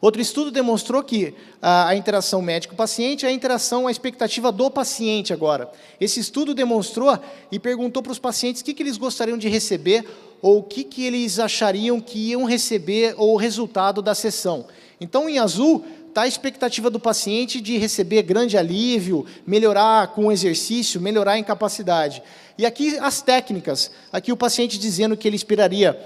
Outro 0.00 0.22
estudo 0.22 0.50
demonstrou 0.50 1.02
que 1.02 1.34
a, 1.60 1.94
interação 1.96 2.40
médico-paciente 2.40 3.26
é 3.26 3.28
a 3.28 3.32
interação, 3.32 3.88
a 3.88 3.90
expectativa 3.90 4.52
do 4.52 4.70
paciente 4.70 5.32
agora. 5.32 5.70
Esse 6.00 6.20
estudo 6.20 6.54
demonstrou 6.54 7.18
e 7.50 7.58
perguntou 7.58 8.00
para 8.02 8.12
os 8.12 8.18
pacientes 8.18 8.62
o 8.62 8.64
que, 8.64 8.74
que 8.74 8.82
eles 8.82 8.96
gostariam 8.96 9.36
de 9.36 9.48
receber 9.48 10.04
ou 10.40 10.58
o 10.58 10.62
que, 10.62 10.84
que 10.84 11.04
eles 11.04 11.40
achariam 11.40 12.00
que 12.00 12.30
iam 12.30 12.44
receber 12.44 13.14
ou 13.16 13.34
o 13.34 13.36
resultado 13.36 14.00
da 14.00 14.14
sessão. 14.14 14.66
Então, 15.00 15.28
em 15.28 15.40
azul, 15.40 15.84
está 16.08 16.22
a 16.22 16.28
expectativa 16.28 16.90
do 16.90 16.98
paciente 16.98 17.60
de 17.60 17.76
receber 17.76 18.22
grande 18.22 18.56
alívio, 18.56 19.26
melhorar 19.46 20.08
com 20.08 20.26
o 20.26 20.32
exercício, 20.32 21.00
melhorar 21.00 21.32
a 21.32 21.38
incapacidade. 21.38 22.22
E 22.56 22.66
aqui 22.66 22.98
as 22.98 23.22
técnicas. 23.22 23.90
Aqui 24.12 24.32
o 24.32 24.36
paciente 24.36 24.78
dizendo 24.78 25.16
que 25.16 25.28
ele 25.28 25.36
esperaria 25.36 25.96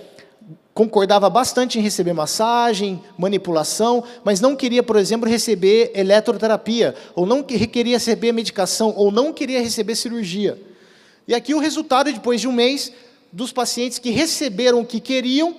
concordava 0.75 1.29
bastante 1.29 1.79
em 1.79 1.83
receber 1.83 2.13
massagem, 2.13 3.03
manipulação, 3.19 4.03
mas 4.25 4.41
não 4.41 4.57
queria, 4.57 4.83
por 4.83 4.97
exemplo, 4.97 5.29
receber 5.29 5.93
eletroterapia, 5.95 6.95
ou 7.15 7.27
não 7.27 7.43
queria 7.43 7.97
receber 7.97 8.33
medicação, 8.33 8.95
ou 8.97 9.11
não 9.11 9.33
queria 9.33 9.61
receber 9.61 9.95
cirurgia. 9.95 10.61
E 11.29 11.35
aqui 11.35 11.55
o 11.55 11.59
resultado, 11.59 12.13
depois 12.13 12.41
de 12.41 12.49
um 12.49 12.53
mês, 12.53 12.93
dos 13.31 13.53
pacientes 13.53 13.99
que 13.99 14.11
receberam 14.11 14.81
o 14.81 14.87
que 14.87 15.01
queriam, 15.01 15.57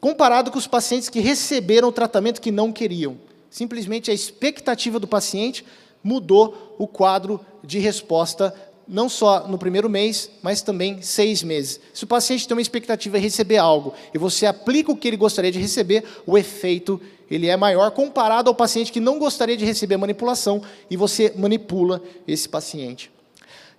comparado 0.00 0.50
com 0.50 0.58
os 0.58 0.66
pacientes 0.66 1.08
que 1.08 1.20
receberam 1.20 1.88
o 1.88 1.92
tratamento 1.92 2.40
que 2.40 2.50
não 2.50 2.72
queriam. 2.72 3.16
Simplesmente 3.50 4.10
a 4.10 4.14
expectativa 4.14 4.98
do 4.98 5.06
paciente 5.06 5.64
mudou 6.02 6.76
o 6.78 6.86
quadro 6.86 7.40
de 7.62 7.78
resposta 7.78 8.54
não 8.88 9.08
só 9.08 9.46
no 9.46 9.58
primeiro 9.58 9.88
mês, 9.88 10.30
mas 10.42 10.62
também 10.62 11.02
seis 11.02 11.42
meses. 11.42 11.78
Se 11.92 12.04
o 12.04 12.06
paciente 12.06 12.48
tem 12.48 12.56
uma 12.56 12.62
expectativa 12.62 13.18
de 13.18 13.24
receber 13.24 13.58
algo 13.58 13.92
e 14.14 14.18
você 14.18 14.46
aplica 14.46 14.90
o 14.90 14.96
que 14.96 15.06
ele 15.06 15.16
gostaria 15.16 15.52
de 15.52 15.58
receber, 15.58 16.04
o 16.26 16.38
efeito 16.38 17.00
ele 17.30 17.46
é 17.46 17.56
maior 17.56 17.90
comparado 17.90 18.48
ao 18.48 18.54
paciente 18.54 18.90
que 18.90 19.00
não 19.00 19.18
gostaria 19.18 19.56
de 19.56 19.64
receber 19.64 19.98
manipulação 19.98 20.62
e 20.90 20.96
você 20.96 21.32
manipula 21.36 22.02
esse 22.26 22.48
paciente. 22.48 23.10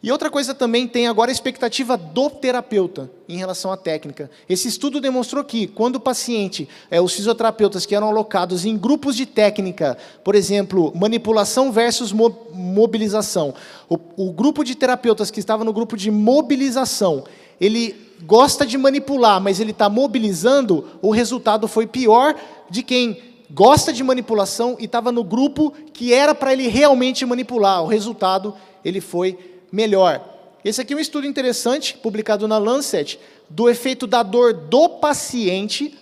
E 0.01 0.13
outra 0.13 0.29
coisa 0.29 0.53
também 0.53 0.87
tem 0.87 1.07
agora 1.07 1.29
a 1.29 1.33
expectativa 1.33 1.97
do 1.97 2.29
terapeuta 2.29 3.11
em 3.27 3.37
relação 3.37 3.69
à 3.69 3.75
técnica. 3.75 4.31
Esse 4.47 4.69
estudo 4.69 5.01
demonstrou 5.01 5.43
que, 5.43 5.67
quando 5.67 5.97
o 5.97 5.99
paciente, 5.99 6.69
é, 6.89 7.01
os 7.01 7.13
fisioterapeutas 7.13 7.85
que 7.85 7.93
eram 7.93 8.07
alocados 8.07 8.65
em 8.65 8.77
grupos 8.77 9.13
de 9.13 9.25
técnica, 9.25 9.97
por 10.23 10.35
exemplo, 10.35 10.93
manipulação 10.95 11.69
versus 11.69 12.13
mo 12.13 12.33
mobilização, 12.53 13.53
o, 13.89 13.99
o 14.15 14.31
grupo 14.31 14.63
de 14.63 14.73
terapeutas 14.73 15.29
que 15.29 15.39
estava 15.39 15.65
no 15.65 15.73
grupo 15.73 15.97
de 15.97 16.09
mobilização, 16.09 17.25
ele 17.59 18.09
gosta 18.23 18.65
de 18.65 18.77
manipular, 18.77 19.41
mas 19.41 19.59
ele 19.59 19.71
está 19.71 19.89
mobilizando, 19.89 20.85
o 21.01 21.11
resultado 21.11 21.67
foi 21.67 21.85
pior 21.85 22.35
de 22.69 22.83
quem 22.83 23.17
gosta 23.51 23.91
de 23.91 24.03
manipulação 24.03 24.77
e 24.79 24.85
estava 24.85 25.11
no 25.11 25.25
grupo 25.25 25.73
que 25.91 26.13
era 26.13 26.33
para 26.33 26.53
ele 26.53 26.67
realmente 26.67 27.25
manipular. 27.25 27.83
O 27.83 27.87
resultado 27.87 28.53
ele 28.83 29.01
foi 29.01 29.58
melhor. 29.71 30.23
Esse 30.63 30.81
aqui 30.81 30.93
é 30.93 30.95
um 30.95 30.99
estudo 30.99 31.25
interessante, 31.25 31.95
publicado 31.97 32.47
na 32.47 32.57
Lancet, 32.57 33.19
do 33.49 33.69
efeito 33.69 34.05
da 34.05 34.23
dor 34.23 34.53
do 34.53 34.89
paciente, 34.89 35.97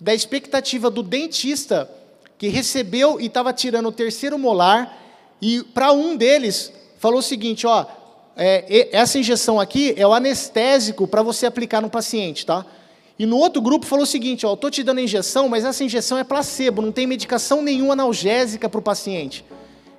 da 0.00 0.14
expectativa 0.14 0.90
do 0.90 1.02
dentista, 1.02 1.90
que 2.36 2.48
recebeu 2.48 3.20
e 3.20 3.26
estava 3.26 3.52
tirando 3.52 3.86
o 3.88 3.92
terceiro 3.92 4.38
molar, 4.38 4.96
e 5.40 5.62
para 5.62 5.92
um 5.92 6.16
deles, 6.16 6.72
falou 6.98 7.20
o 7.20 7.22
seguinte, 7.22 7.66
ó, 7.66 7.86
é, 8.36 8.88
essa 8.92 9.18
injeção 9.18 9.58
aqui 9.58 9.94
é 9.96 10.06
o 10.06 10.12
anestésico 10.12 11.08
para 11.08 11.22
você 11.22 11.46
aplicar 11.46 11.80
no 11.80 11.90
paciente, 11.90 12.46
tá? 12.46 12.64
E 13.18 13.26
no 13.26 13.36
outro 13.36 13.60
grupo 13.60 13.84
falou 13.84 14.04
o 14.04 14.06
seguinte, 14.06 14.46
ó, 14.46 14.54
estou 14.54 14.70
te 14.70 14.84
dando 14.84 14.98
a 14.98 15.02
injeção, 15.02 15.48
mas 15.48 15.64
essa 15.64 15.82
injeção 15.82 16.18
é 16.18 16.22
placebo, 16.22 16.80
não 16.80 16.92
tem 16.92 17.06
medicação 17.06 17.60
nenhuma 17.62 17.94
analgésica 17.94 18.68
para 18.68 18.78
o 18.78 18.82
paciente. 18.82 19.44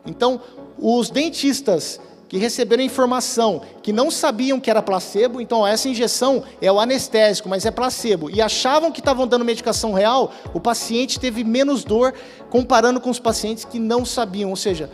Então, 0.05 0.41
os 0.77 1.09
dentistas 1.09 1.99
que 2.30 2.38
receberam 2.38 2.84
informação 2.84 3.62
que 3.82 3.92
não 3.92 4.12
sabiam 4.12 4.60
que 4.60 4.70
era 4.70 4.84
placebo, 4.84 5.42
então 5.42 5.65
essa 5.65 5.89
injeção 5.89 6.44
é 6.62 6.72
o 6.72 6.80
anestésico, 6.80 7.50
mas 7.50 7.65
é 7.65 7.72
placebo, 7.72 8.30
e 8.30 8.39
achavam 8.39 8.92
que 8.92 9.00
estavam 9.00 9.28
dando 9.28 9.44
medicação 9.44 9.94
real, 9.94 10.32
o 10.54 10.60
paciente 10.60 11.20
teve 11.20 11.44
menos 11.44 11.84
dor 11.84 12.13
comparando 12.50 13.02
com 13.02 13.10
os 13.10 13.20
pacientes 13.20 13.65
que 13.65 13.80
não 13.80 14.06
sabiam, 14.06 14.52
ou 14.52 14.56
seja, 14.56 14.92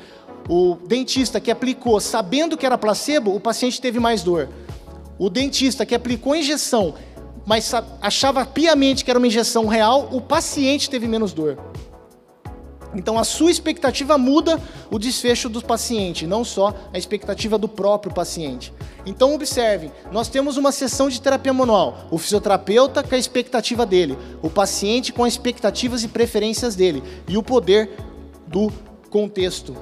o 0.48 0.78
dentista 0.88 1.40
que 1.42 1.52
aplicou 1.52 2.00
sabendo 2.00 2.56
que 2.56 2.66
era 2.66 2.78
placebo, 2.78 3.36
o 3.36 3.40
paciente 3.40 3.82
teve 3.82 4.00
mais 4.00 4.24
dor. 4.24 4.48
O 5.18 5.30
dentista 5.30 5.86
que 5.86 5.96
aplicou 5.96 6.34
a 6.34 6.38
injeção, 6.38 6.94
mas 7.46 7.74
achava 8.02 8.46
piamente 8.46 9.04
que 9.04 9.10
era 9.10 9.18
uma 9.18 9.28
injeção 9.28 9.66
real, 9.66 10.10
o 10.12 10.22
paciente 10.22 10.90
teve 10.90 11.08
menos 11.08 11.34
dor. 11.34 11.58
Então 12.96 13.20
a 13.20 13.24
sua 13.24 13.52
expectativa 13.52 14.18
muda 14.18 14.60
o 14.90 14.98
desfecho 14.98 15.50
do 15.50 15.62
paciente, 15.62 16.26
não 16.26 16.44
só 16.44 16.74
a 16.94 16.98
expectativa 16.98 17.58
do 17.58 17.68
próprio 17.68 18.14
paciente. 18.14 18.74
Então 19.06 19.34
observem, 19.34 19.92
nós 20.12 20.28
temos 20.28 20.58
uma 20.58 20.72
sessão 20.72 21.10
de 21.10 21.22
terapia 21.22 21.54
manual, 21.54 22.08
o 22.10 22.18
fisioterapeuta 22.18 23.04
com 23.04 23.14
a 23.14 23.18
expectativa 23.18 23.86
dele, 23.86 24.18
o 24.42 24.50
paciente 24.50 25.14
com 25.14 25.24
as 25.24 25.34
expectativas 25.34 26.04
e 26.04 26.08
preferências 26.08 26.76
dele 26.76 27.04
e 27.28 27.38
o 27.38 27.44
poder 27.44 27.92
do 28.48 28.72
contexto. 29.10 29.76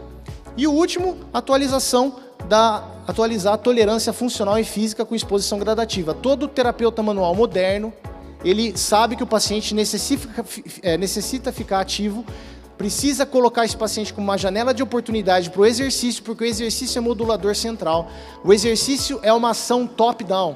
E 0.56 0.67
o 0.67 0.71
último, 0.71 1.17
atualização 1.34 2.15
da 2.47 2.89
atualizar 3.08 3.54
a 3.54 3.58
tolerância 3.58 4.13
funcional 4.13 4.58
e 4.58 4.63
física 4.63 5.06
com 5.06 5.15
exposição 5.15 5.60
gradativa. 5.60 6.13
Todo 6.13 6.47
terapeuta 6.47 7.04
manual 7.04 7.36
moderno, 7.36 7.93
ele 8.43 8.78
sabe 8.78 9.15
que 9.15 9.23
o 9.23 9.28
paciente 9.28 9.73
necessita, 9.73 10.45
é, 10.82 10.97
necessita 10.97 11.52
ficar 11.52 11.80
ativo 11.80 12.26
precisa 12.77 13.25
colocar 13.25 13.65
esse 13.65 13.77
paciente 13.77 14.13
como 14.13 14.27
uma 14.27 14.38
janela 14.38 14.73
de 14.73 14.83
oportunidade 14.83 15.49
para 15.49 15.62
o 15.62 15.65
exercício, 15.65 16.23
porque 16.23 16.43
o 16.43 16.47
exercício 16.47 16.97
é 16.97 17.01
modulador 17.01 17.55
central. 17.55 18.09
O 18.43 18.53
exercício 18.53 19.19
é 19.23 19.31
uma 19.31 19.51
ação 19.51 19.86
top-down. 19.88 20.55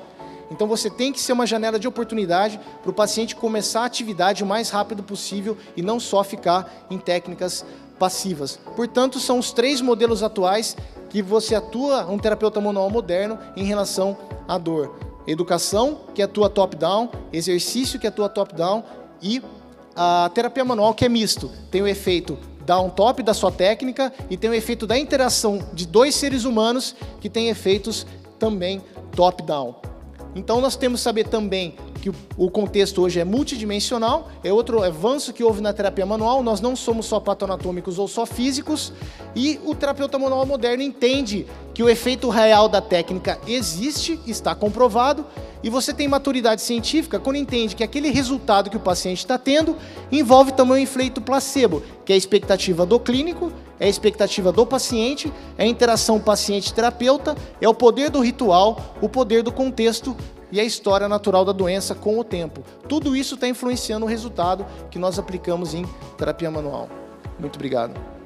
Então 0.49 0.67
você 0.67 0.89
tem 0.89 1.12
que 1.12 1.19
ser 1.19 1.34
uma 1.34 1.45
janela 1.45 1.77
de 1.77 1.88
oportunidade 1.88 2.60
para 2.82 2.89
o 2.89 2.93
paciente 2.93 3.36
começar 3.36 3.82
a 3.82 3.86
atividade 3.86 4.43
o 4.43 4.47
mais 4.47 4.69
rápido 4.69 5.03
possível 5.03 5.58
e 5.75 5.82
não 5.82 5.99
só 5.99 6.23
ficar 6.23 6.86
em 6.89 6.97
técnicas 6.97 7.65
passivas. 7.99 8.60
Portanto, 8.75 9.19
são 9.19 9.39
os 9.39 9.51
três 9.51 9.82
modelos 9.82 10.23
atuais 10.23 10.77
que 11.10 11.21
você 11.21 11.56
atua, 11.56 12.06
um 12.06 12.17
terapeuta 12.17 12.62
manual 12.62 12.89
moderno, 12.89 13.38
em 13.56 13.63
relação 13.63 14.17
à 14.47 14.58
dor. 14.58 14.97
Educação, 15.25 16.01
que 16.13 16.21
atua 16.21 16.49
top-down, 16.49 17.10
exercício, 17.34 17.99
que 17.99 18.08
atua 18.08 18.30
top-down, 18.30 18.84
e 19.21 19.41
a 19.98 20.30
terapia 20.32 20.64
manual 20.64 20.94
que 20.94 21.04
é 21.04 21.10
misto. 21.10 21.52
Tem 21.72 21.82
o 21.82 21.88
efeito 21.88 22.38
down-top 22.66 23.24
da 23.24 23.34
sua 23.34 23.52
técnica 23.52 24.14
e 24.30 24.38
tem 24.38 24.50
o 24.50 24.54
efeito 24.54 24.86
da 24.86 24.98
interação 24.98 25.60
de 25.74 25.88
dois 25.88 26.14
seres 26.14 26.46
humanos 26.46 26.96
que 27.20 27.30
tem 27.30 27.50
efeitos 27.50 28.06
também 28.38 28.82
top-down. 29.16 29.76
Então 30.36 30.62
nós 30.62 30.76
temos 30.76 31.00
que 31.00 31.04
saber 31.04 31.28
também 31.28 31.76
que 32.00 32.12
o 32.38 32.52
contexto 32.52 33.02
hoje 33.02 33.20
é 33.20 33.26
multidimensional, 33.26 34.30
é 34.44 34.54
outro 34.54 34.84
avanço 34.84 35.34
que 35.34 35.44
houve 35.44 35.62
na 35.62 35.74
terapia 35.74 36.06
manual, 36.06 36.44
nós 36.44 36.62
não 36.62 36.76
somos 36.76 37.08
só 37.08 37.20
patoanatômicos 37.20 37.98
ou 37.98 38.08
só 38.08 38.24
físicos, 38.24 38.94
e 39.36 39.60
o 39.66 39.74
terapeuta 39.74 40.20
manual 40.20 40.46
moderno 40.46 40.84
entende 40.84 41.48
que 41.74 41.82
o 41.82 41.90
efeito 41.90 42.30
real 42.30 42.70
da 42.70 42.82
técnica 42.82 43.40
existe, 43.48 44.20
está 44.28 44.54
comprovado, 44.54 45.26
e 45.63 45.70
você 45.70 45.93
tem 45.93 46.08
maturidade 46.08 46.62
científica 46.62 47.20
quando 47.20 47.38
entende 47.38 47.76
que 47.76 47.84
aquele 47.84 48.10
resultado 48.10 48.70
que 48.70 48.78
o 48.78 48.80
paciente 48.80 49.20
está 49.20 49.38
tendo 49.38 49.76
envolve 50.12 50.52
também 50.52 50.78
o 50.78 50.84
efeito 50.84 51.22
placebo, 51.22 51.82
que 52.06 52.12
é 52.12 52.15
a 52.15 52.17
expectativa 52.17 52.86
do 52.86 53.00
clínico, 53.00 53.52
é 53.80 53.86
a 53.86 53.89
expectativa 53.89 54.52
do 54.52 54.65
paciente, 54.65 55.32
é 55.58 55.63
a 55.63 55.67
interação 55.67 56.20
paciente-terapeuta, 56.20 57.36
é 57.62 57.67
o 57.67 57.74
poder 57.74 58.10
do 58.10 58.20
ritual, 58.20 58.96
o 59.02 59.10
poder 59.10 59.43
do 59.43 59.52
contexto 59.52 60.15
e 60.52 60.60
a 60.60 60.63
história 60.63 61.08
natural 61.08 61.43
da 61.43 61.52
doença 61.52 61.93
com 61.93 62.17
o 62.17 62.24
tempo. 62.24 62.63
Tudo 62.88 63.15
isso 63.15 63.36
está 63.36 63.48
influenciando 63.48 64.06
o 64.06 64.10
resultado 64.10 64.65
que 64.89 64.98
nós 64.98 65.20
aplicamos 65.20 65.74
em 65.74 65.86
terapia 66.17 66.50
manual. 66.50 66.89
Muito 67.39 67.56
obrigado. 67.56 68.16